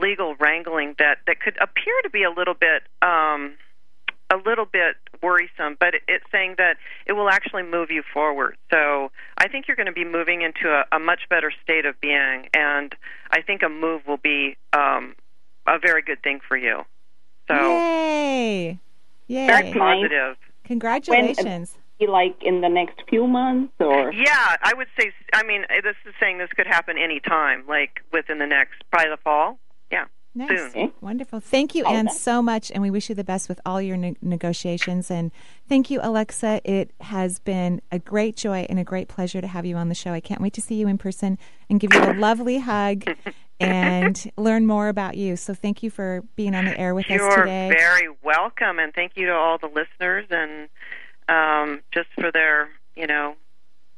[0.00, 2.82] legal wrangling that that could appear to be a little bit.
[3.00, 3.54] Um,
[4.32, 6.76] a little bit worrisome, but it's saying that
[7.06, 8.56] it will actually move you forward.
[8.70, 12.00] So I think you're going to be moving into a, a much better state of
[12.00, 12.94] being, and
[13.30, 15.14] I think a move will be um,
[15.66, 16.82] a very good thing for you.
[17.48, 18.78] So Yay!
[19.28, 19.46] Yay!
[19.46, 20.36] Very positive.
[20.64, 21.74] Congratulations.
[21.98, 25.12] When, like in the next few months, or Yeah, I would say.
[25.32, 29.10] I mean, this is saying this could happen any time, like within the next probably
[29.10, 29.58] the fall.
[29.92, 30.72] Yeah, Nice.
[30.72, 30.92] soon.
[31.00, 31.40] Wonderful.
[31.40, 32.70] Thank you, Anne, so much.
[32.70, 35.10] And we wish you the best with all your ne- negotiations.
[35.10, 35.30] And
[35.68, 36.62] thank you, Alexa.
[36.64, 39.94] It has been a great joy and a great pleasure to have you on the
[39.94, 40.12] show.
[40.12, 43.04] I can't wait to see you in person and give you a lovely hug
[43.60, 45.36] and learn more about you.
[45.36, 47.68] So thank you for being on the air with us today.
[47.68, 50.68] You're very welcome, and thank you to all the listeners, and
[51.28, 53.34] um, just for their, you know,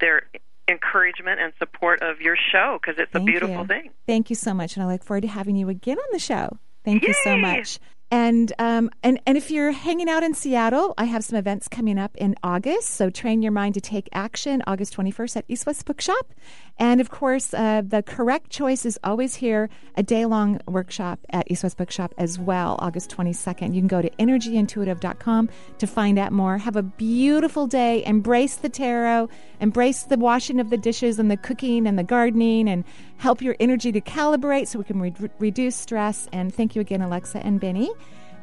[0.01, 0.23] their
[0.69, 3.67] encouragement and support of your show because it's a beautiful you.
[3.67, 3.91] thing.
[4.07, 6.59] Thank you so much, and I look forward to having you again on the show.
[6.85, 7.79] Thank you so much.
[8.15, 11.99] And um, and and if you're hanging out in Seattle, I have some events coming
[11.99, 12.91] up in August.
[12.91, 14.63] So train your mind to take action.
[14.69, 16.33] August 21st at East West Bookshop,
[16.79, 19.69] and of course, uh, the correct choice is always here.
[19.97, 22.77] A day long workshop at East West Bookshop as well.
[22.79, 23.75] August 22nd.
[23.75, 25.49] You can go to energyintuitive.com
[25.79, 26.59] to find out more.
[26.59, 28.05] Have a beautiful day.
[28.05, 29.29] Embrace the tarot.
[29.59, 32.85] Embrace the washing of the dishes and the cooking and the gardening, and
[33.17, 36.29] help your energy to calibrate so we can re- reduce stress.
[36.33, 37.91] And thank you again, Alexa and Benny.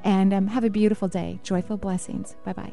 [0.03, 1.39] And um, have a beautiful day.
[1.43, 2.35] Joyful blessings.
[2.43, 2.71] Bye bye.